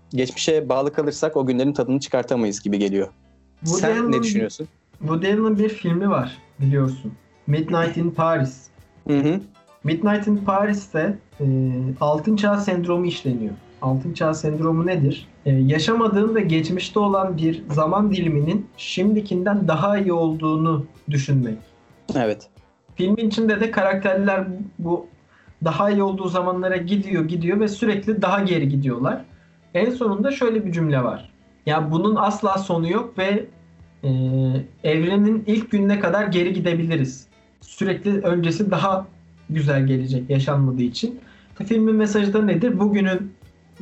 [0.10, 3.08] Geçmişe bağlı kalırsak o günlerin tadını çıkartamayız gibi geliyor.
[3.60, 4.68] Woody Sen ne Allen'ın- düşünüyorsun?
[5.00, 7.14] Woody Allen'ın bir filmi var biliyorsun.
[7.48, 8.58] Midnight in Paris.
[9.08, 9.40] Hı hı.
[9.84, 11.46] Midnight in Paris'te e,
[12.02, 13.54] altın çağ sendromu işleniyor.
[13.82, 15.28] Altın çağ sendromu nedir?
[15.46, 21.58] E, yaşamadığın ve geçmişte olan bir zaman diliminin şimdikinden daha iyi olduğunu düşünmek.
[22.16, 22.48] Evet.
[22.96, 24.48] Filmin içinde de karakterler
[24.80, 25.06] bu
[25.66, 29.26] daha iyi olduğu zamanlara gidiyor gidiyor ve sürekli daha geri gidiyorlar.
[29.74, 31.30] En sonunda şöyle bir cümle var.
[31.66, 33.46] Ya bunun asla sonu yok ve
[34.04, 34.10] e,
[34.84, 37.28] evrenin ilk gününe kadar geri gidebiliriz.
[37.62, 39.08] Sürekli öncesi daha
[39.50, 41.20] güzel gelecek yaşanmadığı için.
[41.66, 42.80] Filmin mesajı da nedir?
[42.80, 43.32] Bugünün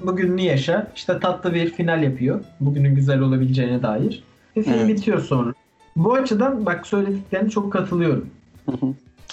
[0.04, 0.92] bugününü yaşa.
[0.96, 2.44] İşte tatlı bir final yapıyor.
[2.60, 4.24] Bugünün güzel olabileceğine dair.
[4.58, 4.88] Ve film Evet.
[4.88, 5.54] bitiyor sonra.
[5.96, 8.30] Bu açıdan bak söylediklerine çok katılıyorum.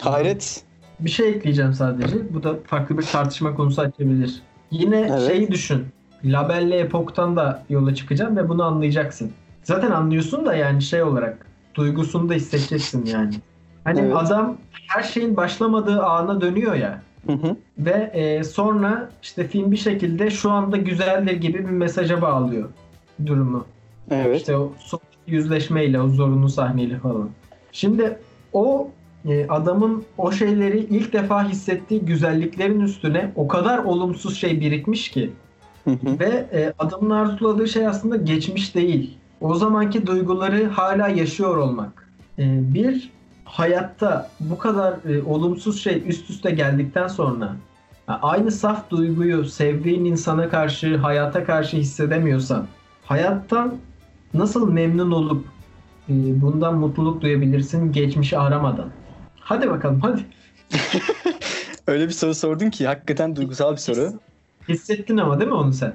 [0.02, 0.62] Hayret.
[1.00, 2.34] Bir şey ekleyeceğim sadece.
[2.34, 4.42] Bu da farklı bir tartışma konusu açabilir.
[4.70, 5.26] Yine Evet.
[5.26, 5.86] şeyi düşün.
[6.24, 9.32] Labelle epoktan da yola çıkacağım ve bunu anlayacaksın.
[9.62, 13.34] Zaten anlıyorsun da yani şey olarak duygusunu da hissedeceksin yani.
[13.84, 14.16] Hani Evet.
[14.16, 14.56] adam
[14.88, 17.02] her şeyin başlamadığı ana dönüyor ya.
[17.26, 17.56] Hı hı.
[17.78, 22.68] Ve e, sonra işte film bir şekilde şu anda güzeldir gibi bir mesaja bağlıyor
[23.26, 23.64] durumu.
[24.10, 24.36] Evet.
[24.36, 27.30] İşte o son yüzleşmeyle, o zorunlu sahneyle falan.
[27.72, 28.18] Şimdi
[28.52, 28.90] o
[29.28, 35.30] e, adamın o şeyleri ilk defa hissettiği güzelliklerin üstüne o kadar olumsuz şey birikmiş ki
[35.84, 36.18] Hı hı.
[36.20, 39.18] ve e, adamın arzuladığı şey aslında geçmiş değil.
[39.40, 42.08] O zamanki duyguları hala yaşıyor olmak.
[42.38, 43.10] E, bir
[43.54, 47.56] hayatta bu kadar e, olumsuz şey üst üste geldikten sonra
[48.08, 52.66] aynı saf duyguyu sevdiğin insana karşı, hayata karşı hissedemiyorsan
[53.04, 53.74] hayattan
[54.34, 55.46] nasıl memnun olup
[56.08, 58.90] e, bundan mutluluk duyabilirsin geçmişi aramadan?
[59.40, 60.26] Hadi bakalım hadi.
[61.86, 64.12] Öyle bir soru sordun ki hakikaten duygusal bir soru.
[64.68, 65.94] Hissettin ama değil mi onu sen?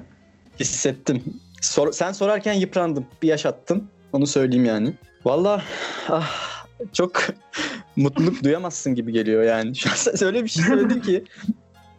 [0.60, 1.24] Hissettim.
[1.62, 3.05] Sor- sen sorarken yıprandım.
[3.22, 3.88] Bir yaş attım.
[4.14, 4.93] Onu söyleyeyim yani.
[5.26, 5.62] Valla
[6.10, 6.59] ah,
[6.94, 7.12] çok
[7.96, 9.76] mutluluk duyamazsın gibi geliyor yani.
[9.76, 11.24] Şu an sen öyle bir şey söyledin ki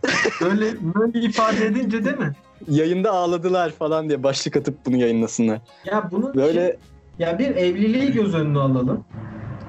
[0.41, 2.33] Böyle böyle ifade edince değil mi?
[2.68, 5.59] yayında ağladılar falan diye başlık atıp bunu yayınlasınlar.
[5.85, 6.81] Ya bunun Böyle için-
[7.18, 9.05] ya bir evliliği göz önüne alalım.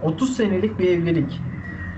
[0.01, 1.41] 30 senelik bir evlilik.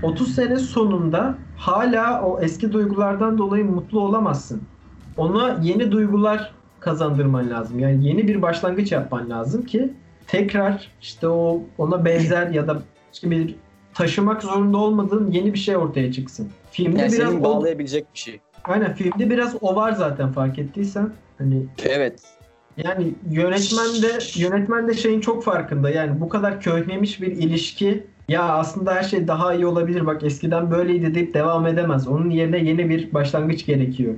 [0.02, 4.62] 30 sene sonunda hala o eski duygulardan dolayı mutlu olamazsın.
[5.16, 7.78] Ona yeni duygular kazandırman lazım.
[7.78, 9.92] Yani yeni bir başlangıç yapman lazım ki
[10.26, 12.82] tekrar işte o ona benzer ya da
[13.22, 13.54] bir
[13.94, 16.48] taşımak zorunda olmadığın yeni bir şey ortaya çıksın.
[16.70, 18.40] Filmde yani biraz senin o, bağlayabilecek bir şey.
[18.64, 21.12] aynen filmde biraz o var zaten fark ettiysen.
[21.38, 22.20] Hani Evet.
[22.76, 25.90] yani yönetmen de yönetmen de şeyin çok farkında.
[25.90, 30.06] Yani bu kadar köhnemiş bir ilişki ya aslında her şey daha iyi olabilir.
[30.06, 32.08] Bak eskiden böyleydi deyip devam edemez.
[32.08, 34.14] Onun yerine yeni bir başlangıç gerekiyor.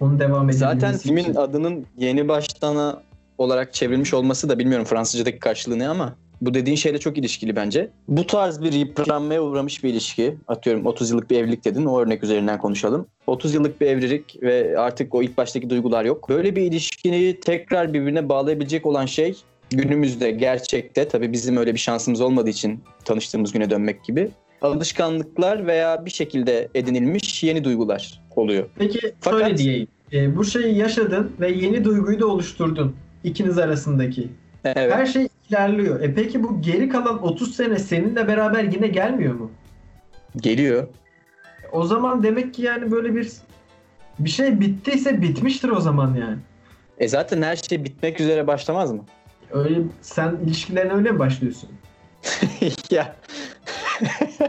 [0.00, 1.34] Onu devam edebilmesi Zaten filmin için.
[1.34, 3.02] adının yeni baştana
[3.38, 7.90] olarak çevrilmiş olması da bilmiyorum Fransızcadaki karşılığı ne ama bu dediğin şeyle çok ilişkili bence.
[8.08, 10.36] Bu tarz bir yıpranmaya uğramış bir ilişki.
[10.48, 11.84] Atıyorum 30 yıllık bir evlilik dedin.
[11.84, 13.06] O örnek üzerinden konuşalım.
[13.26, 16.28] 30 yıllık bir evlilik ve artık o ilk baştaki duygular yok.
[16.28, 19.36] Böyle bir ilişkini tekrar birbirine bağlayabilecek olan şey
[19.70, 24.30] günümüzde gerçekte tabii bizim öyle bir şansımız olmadığı için tanıştığımız güne dönmek gibi
[24.62, 28.68] alışkanlıklar veya bir şekilde edinilmiş yeni duygular oluyor.
[28.78, 29.88] Peki Fakat- şöyle diyeyim.
[30.12, 32.96] Ee, bu şeyi yaşadın ve yeni duyguyu da oluşturdun.
[33.24, 34.28] ikiniz arasındaki.
[34.64, 34.94] Evet.
[34.94, 36.00] Her şey ilerliyor.
[36.00, 39.50] E peki bu geri kalan 30 sene seninle beraber yine gelmiyor mu?
[40.36, 40.88] Geliyor.
[41.72, 43.32] O zaman demek ki yani böyle bir
[44.18, 46.36] bir şey bittiyse bitmiştir o zaman yani.
[46.98, 49.04] E zaten her şey bitmek üzere başlamaz mı?
[49.50, 51.70] Öyle sen ilişkilerine öyle mi başlıyorsun?
[52.90, 53.16] ya.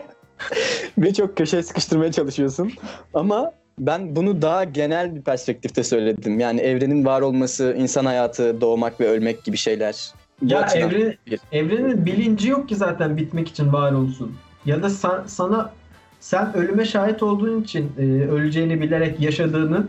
[0.97, 2.71] Beni çok köşeye sıkıştırmaya çalışıyorsun.
[3.13, 6.39] Ama ben bunu daha genel bir perspektifte söyledim.
[6.39, 10.07] Yani evrenin var olması, insan hayatı, doğmak ve ölmek gibi şeyler.
[10.41, 14.35] Bu Ya evren, bir- evrenin bilinci yok ki zaten bitmek için var olsun.
[14.65, 15.73] Ya da sa- sana
[16.19, 19.87] sen ölüme şahit olduğun için e, öleceğini bilerek yaşadığını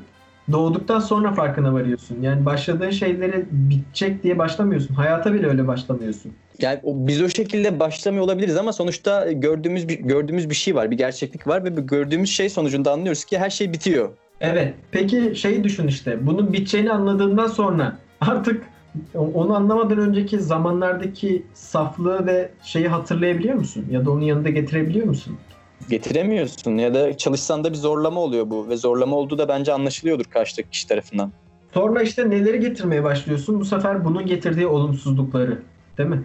[0.52, 2.22] doğduktan sonra farkına varıyorsun.
[2.22, 4.94] Yani başladığın şeyleri bitecek diye başlamıyorsun.
[4.94, 6.32] Hayata bile öyle başlamıyorsun.
[6.60, 10.90] Yani o- biz o şekilde başlamıyor olabiliriz ama sonuçta gördüğümüz bir, gördüğümüz bir şey var,
[10.90, 14.08] bir gerçeklik var ve bu gördüğümüz şey sonucunda anlıyoruz ki her şey bitiyor.
[14.40, 14.74] Evet.
[14.90, 16.26] Peki şeyi düşün işte.
[16.26, 18.62] Bunun biteceğini anladığından sonra artık
[19.14, 23.86] onu anlamadan önceki zamanlardaki saflığı ve şeyi hatırlayabiliyor musun?
[23.90, 25.36] Ya da onun yanında getirebiliyor musun?
[25.90, 30.24] Getiremiyorsun ya da çalışsan da bir zorlama oluyor bu ve zorlama olduğu da bence anlaşılıyordur
[30.24, 31.32] karşıdaki kişi tarafından.
[31.74, 33.60] Sonra işte neleri getirmeye başlıyorsun?
[33.60, 35.62] Bu sefer bunun getirdiği olumsuzlukları.
[35.98, 36.22] Değil mi?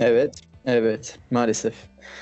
[0.00, 0.34] Evet,
[0.66, 1.74] evet maalesef.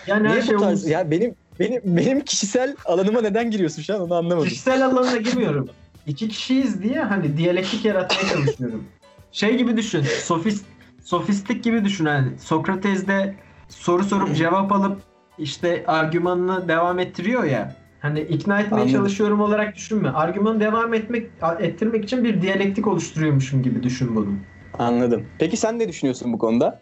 [0.06, 0.68] Yani her Niye şey bu tarz?
[0.70, 0.90] olumsuz.
[0.90, 4.48] Ya benim benim benim kişisel alanıma neden giriyorsun şu an onu anlamadım.
[4.48, 5.68] Kişisel alanına girmiyorum.
[6.06, 8.84] İki kişiyiz diye hani diyalektik yaratmaya çalışıyorum.
[9.32, 10.02] Şey gibi düşün.
[10.02, 10.64] Sofist,
[11.04, 12.04] sofistik gibi düşün.
[12.06, 13.34] Hani Sokrates'de
[13.68, 15.00] soru sorup cevap alıp
[15.38, 17.76] işte argümanını devam ettiriyor ya.
[18.00, 18.92] Hani ikna etmeye Anladım.
[18.92, 20.08] çalışıyorum olarak düşünme.
[20.08, 21.30] Argümanı devam etmek
[21.60, 24.34] ettirmek için bir diyalektik oluşturuyormuşum gibi düşün bunu.
[24.78, 25.22] Anladım.
[25.38, 26.80] Peki sen ne düşünüyorsun bu konuda?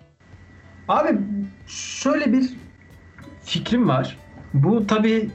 [0.89, 1.19] Abi
[1.67, 2.51] şöyle bir
[3.45, 4.17] fikrim var.
[4.55, 5.31] Bu tabii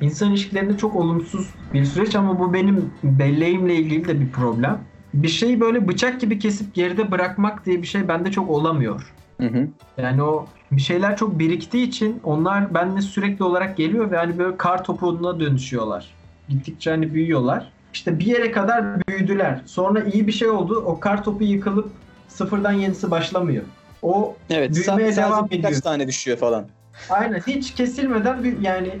[0.00, 4.78] insan ilişkilerinde çok olumsuz bir süreç ama bu benim belleğimle ilgili de bir problem.
[5.14, 9.14] bir şeyi böyle bıçak gibi kesip geride bırakmak diye bir şey bende çok olamıyor.
[9.40, 9.68] Hı hı.
[9.98, 14.56] Yani o bir şeyler çok biriktiği için onlar bende sürekli olarak geliyor ve hani böyle
[14.56, 16.14] kar topuğuna dönüşüyorlar.
[16.48, 17.72] Gittikçe hani büyüyorlar.
[17.92, 19.60] İşte bir yere kadar büyüdüler.
[19.66, 20.82] Sonra iyi bir şey oldu.
[20.86, 21.90] O kar topu yıkılıp
[22.28, 23.64] sıfırdan yenisi başlamıyor.
[24.02, 24.74] O Evet.
[24.74, 25.82] Büyümeye Sa- devam sadece birkaç ediyor.
[25.82, 26.66] tane düşüyor falan.
[27.10, 28.98] aynen hiç kesilmeden bir yani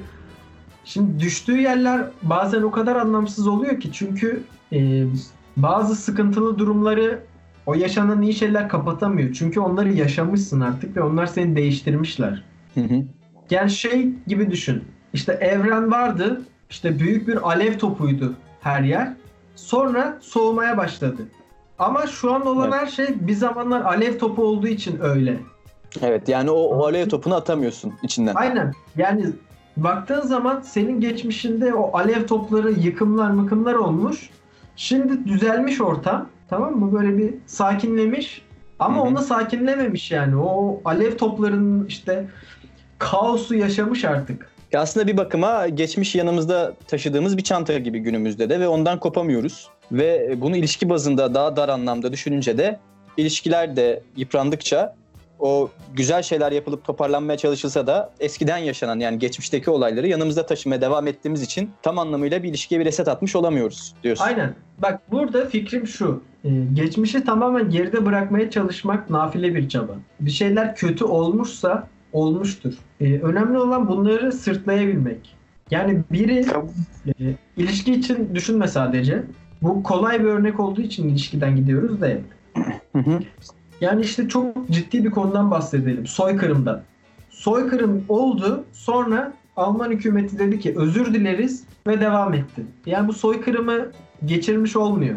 [0.84, 5.04] şimdi düştüğü yerler bazen o kadar anlamsız oluyor ki çünkü e,
[5.56, 7.20] bazı sıkıntılı durumları
[7.66, 9.32] o yaşanan iyi şeyler kapatamıyor.
[9.32, 12.44] Çünkü onları yaşamışsın artık ve onlar seni değiştirmişler.
[12.74, 13.04] Hı hı.
[13.50, 14.84] Yani şey gibi düşün.
[15.12, 16.42] İşte evren vardı.
[16.70, 19.12] İşte büyük bir alev topuydu her yer.
[19.54, 21.22] Sonra soğumaya başladı.
[21.78, 22.80] Ama şu an olan Evet.
[22.80, 25.40] her şey bir zamanlar alev topu olduğu için öyle.
[26.02, 28.34] Evet yani o, o alev topunu atamıyorsun içinden.
[28.34, 28.72] Aynen.
[28.96, 29.26] Yani
[29.76, 34.30] baktığın zaman senin geçmişinde o alev topları, yıkımlar, mıkımlar olmuş.
[34.76, 36.28] Şimdi düzelmiş ortam.
[36.50, 36.92] Tamam mı?
[36.92, 38.42] Böyle bir sakinlemiş.
[38.78, 39.04] Ama Hı hı.
[39.04, 40.36] onu sakinlememiş yani.
[40.36, 42.24] O alev toplarının işte
[42.98, 44.50] kaosu yaşamış artık.
[44.72, 49.68] Ya Aslında bir bakıma geçmiş yanımızda taşıdığımız bir çanta gibi günümüzde de ve ondan kopamıyoruz.
[49.92, 52.78] Ve bunu ilişki bazında daha dar anlamda düşününce de
[53.16, 54.94] ilişkiler de yıprandıkça
[55.40, 61.06] o güzel şeyler yapılıp toparlanmaya çalışılsa da eskiden yaşanan yani geçmişteki olayları yanımızda taşımaya devam
[61.06, 64.24] ettiğimiz için tam anlamıyla bir ilişkiye bir reset atmış olamıyoruz diyorsun.
[64.24, 64.54] Aynen.
[64.78, 66.22] Bak burada fikrim şu.
[66.44, 69.92] Ee, geçmişi tamamen geride bırakmaya çalışmak nafile bir çaba.
[70.20, 72.74] Bir şeyler kötü olmuşsa olmuştur.
[73.00, 75.36] Ee, önemli olan bunları sırtlayabilmek.
[75.70, 76.44] Yani biri
[77.06, 79.22] e, ilişki için düşünme sadece.
[79.62, 82.24] Bu kolay bir örnek olduğu için ilişkiden gidiyoruz da hep.
[83.80, 86.06] Yani işte çok ciddi bir konudan bahsedelim.
[86.06, 86.82] Soykırımdan.
[87.30, 88.64] Soykırım oldu.
[88.72, 92.62] Sonra Alman hükümeti dedi ki özür dileriz ve devam etti.
[92.86, 93.86] Yani bu soykırımı
[94.24, 95.16] geçirmiş olmuyor.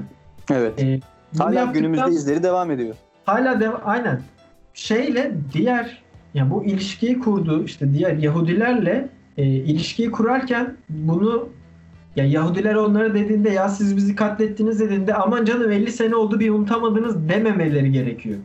[0.51, 0.83] Evet.
[0.83, 0.99] Ee,
[1.37, 2.95] Hala günümüzde izleri devam ediyor.
[3.25, 4.21] Hala dev aynen.
[4.73, 6.03] Şeyle diğer
[6.33, 11.49] ya bu ilişkiyi kurdu işte diğer Yahudilerle e, ilişkiyi kurarken bunu
[12.19, 16.49] ya Yahudiler onlara dediğinde ya siz bizi katlettiniz dediğinde aman canım 50 sene oldu bir
[16.49, 18.39] unutamadınız dememeleri gerekiyor.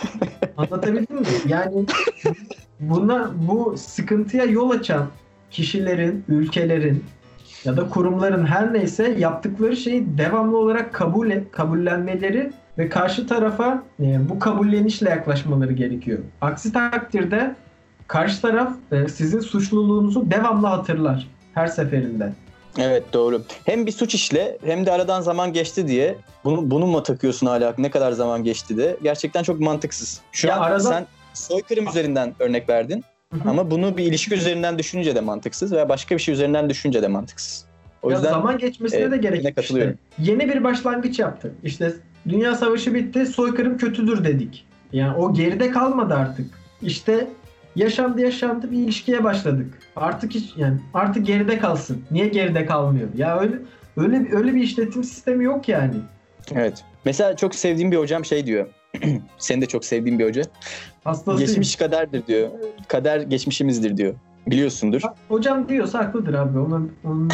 [0.56, 1.26] Anlatabildim mi?
[1.48, 1.86] Yani
[2.80, 5.06] buna bu sıkıntıya yol açan
[5.50, 7.04] kişilerin, ülkelerin
[7.64, 14.28] ya da kurumların her neyse yaptıkları şeyi devamlı olarak kabul kabullenmeleri ve karşı tarafa e,
[14.28, 16.18] bu kabullenişle yaklaşmaları gerekiyor.
[16.40, 17.54] Aksi takdirde
[18.06, 22.32] karşı taraf e, sizin suçluluğunuzu devamlı hatırlar her seferinde.
[22.78, 23.42] Evet doğru.
[23.64, 27.74] Hem bir suç işle hem de aradan zaman geçti diye bunu, bunu mu takıyorsun hala
[27.78, 30.20] ne kadar zaman geçti de gerçekten çok mantıksız.
[30.32, 33.50] Şu Ya an aradan- sen soykırım üzerinden örnek verdin Hı hı.
[33.50, 37.08] ama bunu bir ilişki üzerinden düşününce de mantıksız veya başka bir şey üzerinden düşünce de
[37.08, 37.64] mantıksız.
[38.02, 39.94] O Ya yüzden zaman geçmesine e, de gerek yok işte.
[40.18, 41.54] Yeni bir başlangıç yaptık.
[41.62, 41.92] İşte
[42.28, 44.66] Dünya Savaşı bitti, soykırım kötüdür dedik.
[44.92, 46.46] Yani o geride kalmadı artık.
[46.82, 47.26] İşte
[47.76, 49.78] yaşandı yaşandı bir ilişkiye başladık.
[49.96, 52.04] Artık hiç yani artık geride kalsın.
[52.10, 53.08] Niye geride kalmıyor?
[53.16, 53.56] Ya öyle
[53.96, 55.94] öyle öyle bir işletim sistemi yok yani.
[56.54, 56.84] evet.
[57.04, 58.66] Mesela çok sevdiğim bir hocam şey diyor.
[59.38, 60.42] Senin de çok sevdiğin bir hoca.
[61.04, 61.48] Hastasıyım.
[61.48, 62.48] Geçmiş kaderdir diyor.
[62.88, 64.14] Kader geçmişimizdir diyor.
[64.46, 65.02] Biliyorsundur.
[65.28, 66.58] Hocam diyorsa haklıdır abi.
[66.58, 67.30] Ona, onun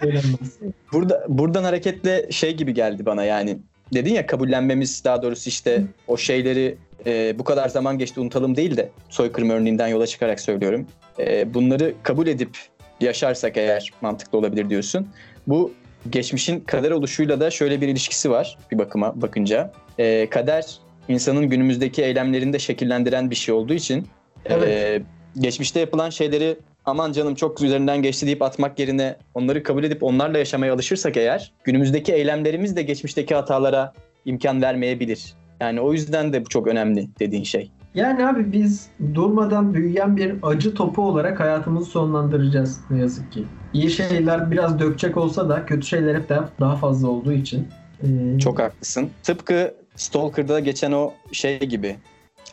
[0.00, 0.58] söylenmez.
[0.92, 3.58] Burada buradan hareketle şey gibi geldi bana yani.
[3.94, 6.76] Dedin ya kabullenmemiz daha doğrusu işte o şeyleri
[7.06, 10.86] e, bu kadar zaman geçti unutalım değil de soykırım örneğinden yola çıkarak söylüyorum.
[11.18, 12.56] E, bunları kabul edip
[13.00, 15.08] yaşarsak eğer mantıklı olabilir diyorsun.
[15.46, 15.72] Bu
[16.10, 19.72] geçmişin kader oluşuyla da şöyle bir ilişkisi var bir bakıma bakınca.
[19.98, 20.64] E, kader
[21.08, 24.06] insanın günümüzdeki eylemlerini de şekillendiren bir şey olduğu için
[24.44, 25.02] e, Evet.
[25.40, 30.38] geçmişte yapılan şeyleri aman canım çok üzerinden geçti deyip atmak yerine onları kabul edip onlarla
[30.38, 33.92] yaşamaya alışırsak eğer günümüzdeki eylemlerimiz de geçmişteki hatalara
[34.24, 35.34] imkan vermeyebilir.
[35.62, 37.70] Yani o yüzden de bu çok önemli dediğin şey.
[37.94, 43.44] Yani abi biz durmadan büyüyen bir acı topu olarak hayatımızı sonlandıracağız ne yazık ki.
[43.72, 47.68] İyi şeyler biraz dökecek olsa da kötü şeyler hep daha, daha fazla olduğu için.
[48.02, 49.10] Ee, Çok haklısın.
[49.22, 51.96] Tıpkı Stalker'da geçen o şey gibi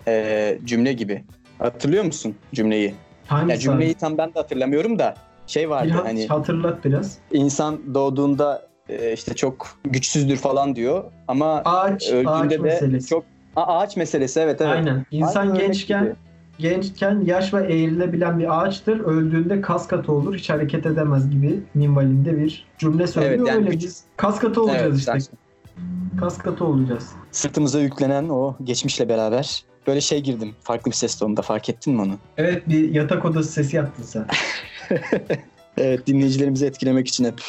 [0.08, 1.24] e, cümle gibi.
[1.60, 2.96] Hatırlıyor musun cümleyi?
[3.28, 4.00] hangisi Ya cümleyi abi?
[4.00, 5.16] tam ben de hatırlamıyorum da
[5.48, 7.18] şey vardı Biraz hani hatırlat biraz.
[7.32, 13.08] insan doğduğunda e, işte çok güçsüzdür falan diyor ama Ağaç, ağaç öldüğünde de meselesi.
[13.10, 13.24] çok
[13.56, 14.72] A- ağaç meselesi evet evet.
[14.76, 15.06] Aynen.
[15.12, 16.16] İnsan Aynı gençken gibi.
[16.58, 19.00] gençken yaş ve eğrilebilen bir ağaçtır.
[19.00, 20.36] Öldüğünde kas katı olur.
[20.36, 23.36] Hiç hareket edemez gibi minvalinde bir cümle söylüyor.
[23.38, 25.20] Evet, yani Öyle güç- biz kas katı olacağız Evet, işte.
[25.20, 27.10] sen- Kas katı olacağız.
[27.32, 30.56] sırtımıza yüklenen o geçmişle beraber böyle şey girdim.
[30.64, 32.14] Farklı bir ses tonunda fark ettin mi onu?
[32.38, 34.26] Evet bir yatak odası sesi yaptın sen.
[35.78, 37.42] Evet dinleyicilerimizi etkilemek için hep.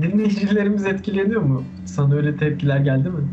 [0.00, 1.64] Dinleyicilerimiz etkileniyor mu?
[1.86, 3.28] Sana öyle tepkiler geldi mi?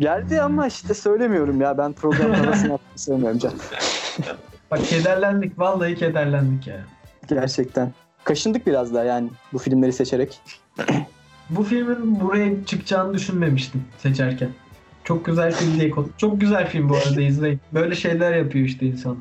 [0.00, 1.78] Geldi ama işte söylemiyorum ya.
[1.78, 3.52] Ben programda nasıl yaptığımı söylemiyorum Can.
[4.70, 5.58] Bak kederlendik.
[5.58, 6.80] Vallahi kederlendik ya.
[7.28, 7.92] Gerçekten.
[8.24, 10.40] Kaşındık biraz daha yani bu filmleri seçerek.
[11.50, 14.48] Bu filmin buraya çıkacağını düşünmemiştim seçerken.
[15.04, 16.08] Çok güzel film diye konu.
[16.18, 17.60] Çok güzel film bu arada izleyin.
[17.72, 19.16] Böyle şeyler yapıyor işte insan.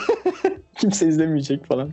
[0.78, 1.92] Kimse izlemeyecek falan.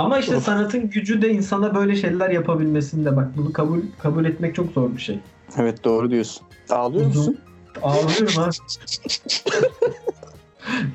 [0.00, 0.44] Ama işte Of.
[0.44, 5.00] sanatın gücü de insana böyle şeyler yapabilmesinde bak bunu kabul kabul etmek çok zor bir
[5.00, 5.18] şey.
[5.58, 6.46] Evet doğru diyorsun.
[6.70, 7.18] Ağlıyor Uzun.
[7.18, 7.38] musun?
[7.82, 8.50] Ağlıyorum ha.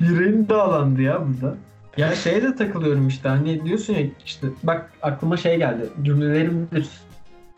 [0.00, 1.56] Yüreğim dağlandı ya burada.
[1.96, 5.86] Ya şeye de takılıyorum işte hani diyorsun ya işte bak aklıma şey geldi.
[6.02, 6.82] Cümlelerim de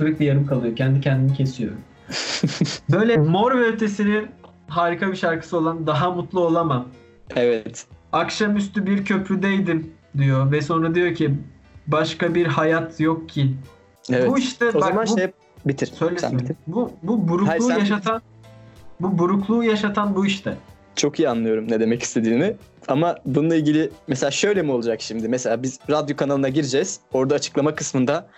[0.01, 0.77] sürekli yarım kalıyor.
[0.77, 1.73] Kendi kendimi kesiyor.
[2.93, 4.27] Böyle Mor ve Ötesi'nin
[4.69, 6.89] harika bir şarkısı olan Daha Mutlu Olamam.
[7.37, 7.87] Evet.
[8.13, 11.35] Akşamüstü bir köprüdeydim diyor ve sonra diyor ki
[11.87, 13.55] başka bir hayat yok ki.
[14.13, 14.31] Evet.
[14.31, 15.31] Bu işte o bak zaman bu, şey
[15.67, 15.87] bitir.
[15.87, 16.57] söyle Sen bitir.
[16.67, 18.23] Bu bu burukluğu Hayır, sen- yaşatan
[19.01, 20.57] bu burukluğu yaşatan bu işte.
[20.97, 22.55] Çok iyi anlıyorum ne demek istediğini.
[22.89, 25.29] Ama bununla ilgili mesela şöyle mi olacak şimdi?
[25.29, 27.01] Mesela biz radyo kanalına gireceğiz.
[27.13, 28.29] Orada açıklama kısmında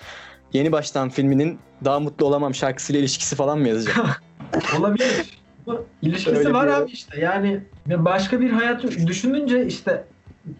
[0.52, 4.22] Yeni Baştan filminin Daha Mutlu Olamam şarkısıyla ilişkisi falan mı yazacak?
[4.78, 5.40] Olabilir.
[5.66, 7.20] Bu ilişkisi Öyle var bir- abi işte.
[7.20, 10.04] Yani başka bir hayat düşününce işte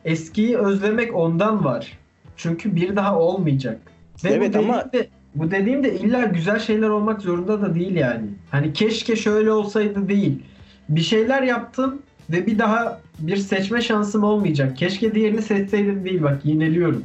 [0.04, 1.98] eskiyi özlemek ondan var.
[2.36, 3.80] Çünkü bir daha olmayacak.
[4.24, 7.94] Ve Evet bu ama- de, bu dediğim de illa güzel şeyler olmak zorunda da değil
[7.94, 8.26] yani.
[8.50, 10.42] Hani keşke şöyle olsaydı değil.
[10.88, 14.76] Bir şeyler yaptım ve bir daha bir seçme şansım olmayacak.
[14.76, 17.04] Keşke diğerini seçseydim değil bak yineliyorum.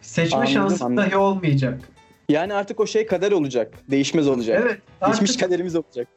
[0.00, 1.10] Seçme Anladım, şansım anladım.
[1.10, 1.80] dahi olmayacak.
[2.28, 3.74] Yani artık o şey kader olacak.
[3.90, 4.62] Değişmez olacak.
[4.64, 4.80] Evet.
[5.06, 6.08] Geçmiş kaderimiz olacak.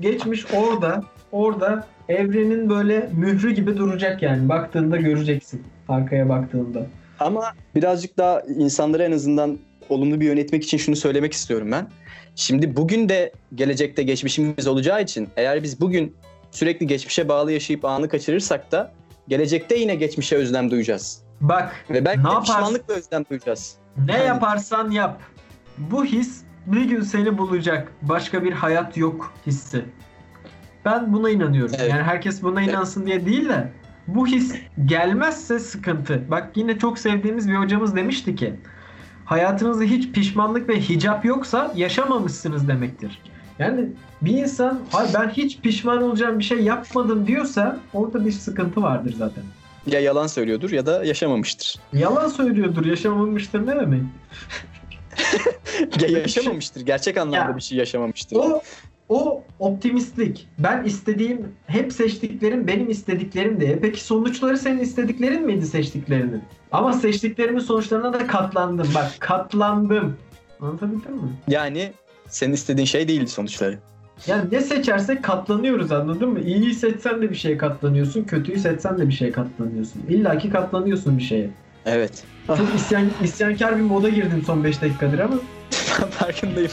[0.00, 6.86] geçmiş orada orada evrenin böyle mührü gibi duracak yani baktığında göreceksin arkaya baktığında.
[7.20, 9.58] Ama birazcık daha insanları en azından
[9.88, 11.86] olumlu bir yönetmek için şunu söylemek istiyorum ben.
[12.36, 16.16] Şimdi bugün de gelecekte geçmişimiz olacağı için eğer biz bugün
[16.50, 18.92] sürekli geçmişe bağlı yaşayıp anı kaçırırsak da
[19.28, 21.22] gelecekte yine geçmişe özlem duyacağız.
[21.40, 22.52] Bak Ve belki Ne yaparsın?
[22.54, 23.74] pişmanlıkla özlem duyacağız.
[24.06, 25.20] ne Yani- yaparsan yap
[25.78, 29.84] bu his bir gün seni bulacak başka bir hayat yok hissi.
[30.84, 31.74] Ben buna inanıyorum.
[31.78, 31.90] Evet.
[31.90, 33.72] Yani herkes buna inansın diye değil de
[34.06, 34.54] bu his
[34.86, 36.22] gelmezse sıkıntı.
[36.30, 38.54] Bak yine çok sevdiğimiz bir hocamız demişti ki
[39.24, 43.22] hayatınızda hiç pişmanlık ve hicap yoksa yaşamamışsınız demektir.
[43.58, 43.88] Yani
[44.22, 49.14] bir insan "Hayır, ben hiç pişman olacağım bir şey yapmadım diyorsa orada bir sıkıntı vardır
[49.18, 49.44] zaten.
[49.86, 51.76] Ya yalan söylüyordur ya da yaşamamıştır.
[51.92, 54.02] Yalan söylüyordur, yaşamamıştır ne demek?
[56.00, 56.80] Ya yaşamamıştır.
[56.80, 57.56] Gerçek anlamda Ya.
[57.56, 58.36] bir şey yaşamamıştır.
[58.36, 58.62] O
[59.08, 60.48] o optimistlik.
[60.58, 63.78] Ben istediğim, hep seçtiklerim benim istediklerim diye.
[63.78, 66.42] Peki sonuçları senin istediklerin miydi seçtiklerinin?
[66.72, 68.88] Ama seçtiklerimin sonuçlarına da katlandım.
[68.94, 70.16] Bak katlandım.
[70.60, 71.30] Anlatabildim mi?
[71.48, 71.92] Yani
[72.28, 73.78] senin istediğin şey değildi sonuçları.
[74.26, 76.40] Yani ne seçersek katlanıyoruz anladın mı?
[76.40, 80.02] İyiyi seçsen de bir şeye katlanıyorsun, kötüyü seçsen de bir şeye katlanıyorsun.
[80.08, 81.50] İlla ki katlanıyorsun bir şeye.
[81.86, 82.24] Evet.
[82.46, 85.34] Çok isyan, isyankar bir moda girdim son 5 dakikadır ama.
[86.10, 86.70] Farkındayım.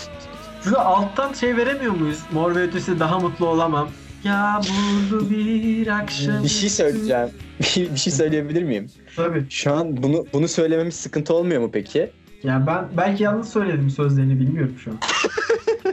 [0.67, 2.19] Şurada alttan şey veremiyor muyuz?
[2.31, 3.89] Mor ve ötesi daha mutlu olamam.
[4.23, 6.43] Yağmurlu bir akşam.
[6.43, 7.29] Bir şey söyleyeceğim.
[7.75, 8.87] Bir, bir şey söyleyebilir miyim?
[9.15, 9.45] Tabii.
[9.49, 12.11] Şu an bunu bunu söylememiz sıkıntı olmuyor mu peki?
[12.43, 14.97] Ya ben belki yanlış söyledim sözlerini bilmiyorum şu an.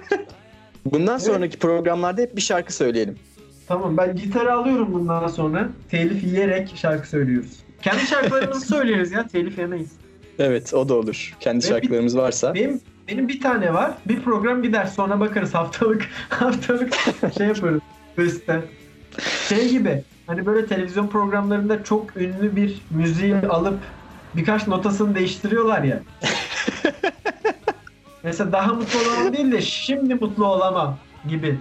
[0.85, 3.19] Bundan sonraki programlarda hep bir şarkı söyleyelim.
[3.69, 5.69] Tamam ben gitarı alıyorum bundan sonra.
[5.91, 7.51] Telif yiyerek şarkı söylüyoruz.
[7.83, 9.93] Kendi şarkılarımızı söyleriz ya telif yemeyiz.
[10.39, 11.35] Evet o da olur.
[11.41, 12.55] Kendi Ve şarkılarımız varsa.
[12.55, 13.93] Benim benim bir tane var.
[14.07, 16.95] Bir program bir ders sonra bakarız haftalık haftalık
[17.39, 17.81] şey yaparız.
[18.19, 18.63] Beste.
[19.49, 23.79] Şey gibi hani böyle televizyon programlarında çok ünlü bir müziği alıp
[24.35, 26.01] birkaç notasını değiştiriyorlar ya.
[28.23, 30.99] Mesela daha mutlu olamam değil de şimdi mutlu olamam
[31.29, 31.59] gibi.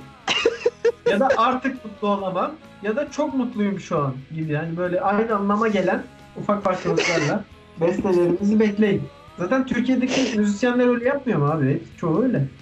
[1.09, 2.51] ya da artık mutlu olamam
[2.83, 4.51] ya da çok mutluyum şu an gibi.
[4.51, 6.03] Yani böyle aynı anlama gelen
[6.37, 7.43] ufak farklılıklarla
[7.81, 9.03] bestelerimizi bekleyin.
[9.37, 11.81] Zaten Türkiye'deki müzisyenler öyle yapmıyor mu abi?
[11.97, 12.43] Çoğu öyle.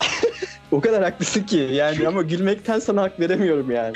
[0.72, 3.93] O kadar haklısın ki yani ama gülmekten sana hak veremiyorum yani.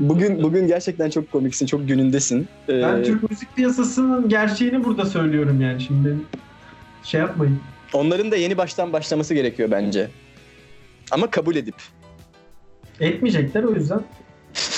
[0.00, 2.48] Bugün bugün gerçekten çok komiksin, çok günündesin.
[2.68, 6.16] Ee, Ben Türk müzik piyasasının gerçeğini burada söylüyorum yani şimdi.
[7.02, 7.60] Şey yapmayın.
[7.92, 10.10] onların da yeni baştan başlaması gerekiyor bence.
[11.10, 11.74] Ama kabul edip.
[13.00, 14.00] Etmeyecekler o yüzden.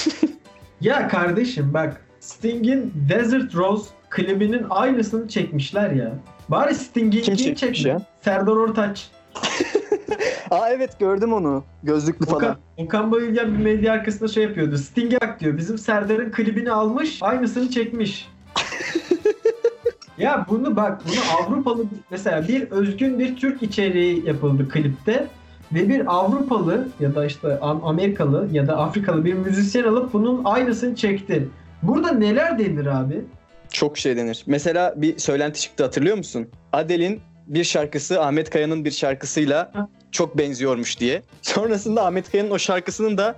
[0.81, 6.13] ya kardeşim bak Sting'in Desert Rose klibinin aynısını çekmişler ya.
[6.51, 8.03] Bari Kim Sting'inkini çekmiş ya?
[8.23, 9.11] Serdar Ortaç.
[10.51, 11.65] Aa evet gördüm onu.
[11.83, 12.37] Gözlüklü falan.
[12.37, 14.79] Okan, Okan Bayülgen bir medya arkasında şey yapıyordu.
[14.79, 15.59] Sting'e bak diyor.
[15.59, 18.29] Bizim Serdar'ın klibini almış, aynısını çekmiş.
[20.19, 25.27] ya bunu bak, bunu Avrupalı mesela bir özgün bir Türk içeriği yapıldı klipte.
[25.73, 30.45] ve bir Avrupalı ya da işte Am- Amerikalı ya da Afrikalı bir müzisyen alıp bunun
[30.45, 31.49] aynısını çekti.
[31.83, 33.25] Burada neler denir abi?
[33.73, 34.43] Çok şey denir.
[34.47, 36.49] Mesela bir söylenti çıktı hatırlıyor musun?
[36.73, 39.73] Adele'in bir şarkısı Ahmet Kaya'nın bir şarkısıyla
[40.13, 41.23] çok benziyormuş diye.
[41.43, 43.37] Sonrasında Ahmet Kaya'nın o şarkısının da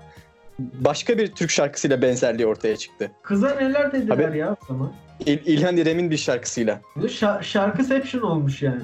[0.59, 3.11] başka bir Türk şarkısıyla benzerliği ortaya çıktı.
[3.23, 4.93] Kıza neler dediler Abi- ya o zaman?
[5.27, 6.81] İl- İlhan İrem'in bir şarkısıyla.
[6.97, 8.83] Bu şa- şarkıception olmuş yani.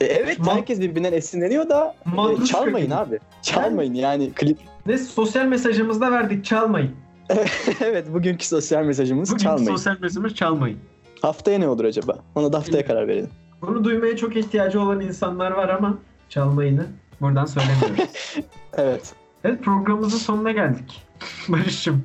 [0.00, 1.94] E, evet Ma- herkes birbirinden esinleniyor da
[2.42, 2.94] e, çalmayın gibi.
[2.96, 3.18] abi.
[3.42, 4.58] Çalmayın yani klip.
[4.86, 6.96] Ve sosyal mesajımızda verdik çalmayın.
[7.80, 9.70] evet bugünkü sosyal mesajımız Bugün çalmayın.
[9.70, 10.78] sosyal mesajımız çalmayın.
[11.22, 12.18] Haftaya ne olur acaba?
[12.34, 13.30] Ona da haftaya karar verelim.
[13.62, 15.98] Bunu duymaya çok ihtiyacı olan insanlar var ama
[16.28, 16.86] çalmayını
[17.20, 18.14] buradan söylemiyoruz.
[18.76, 19.14] Evet.
[19.44, 21.02] evet programımızın sonuna geldik.
[21.48, 22.02] Barış'ım.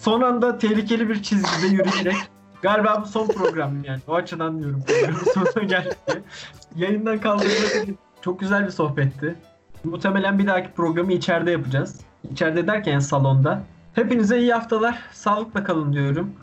[0.00, 2.16] Son anda tehlikeli bir çizgide yürüyerek
[2.62, 4.00] galiba bu son program yani.
[4.08, 5.98] O açıdan diyorum programın sonuna geldik.
[6.76, 7.86] Yayından kaldırmak
[8.22, 9.34] çok güzel bir sohbetti.
[9.84, 12.00] Muhtemelen bir dahaki programı içeride yapacağız.
[12.32, 13.62] İçeride derken salonda.
[13.94, 14.98] Hepinize iyi haftalar.
[15.12, 16.34] Sağlıkla kalın diyorum.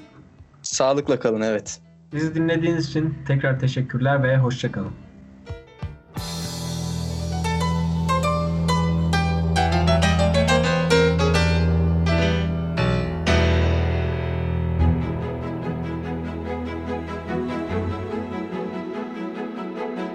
[0.61, 1.79] Sağlıkla kalın evet.
[2.13, 4.91] Bizi dinlediğiniz için tekrar teşekkürler ve hoşçakalın.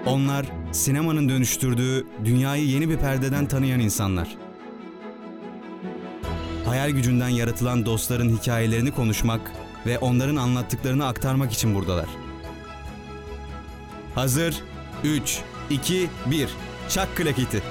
[0.05, 4.46] Onlar sinemanın dönüştürdüğü dünyayı yeni bir perdeden tanıyan insanlar.
[6.77, 9.51] Hayal gücünden yaratılan dostların hikayelerini konuşmak
[9.85, 12.05] ve onların anlattıklarını aktarmak için buradalar.
[14.15, 14.63] Hazır
[15.03, 15.39] 3
[15.69, 16.49] 2 1
[16.89, 17.63] Çak klaketi.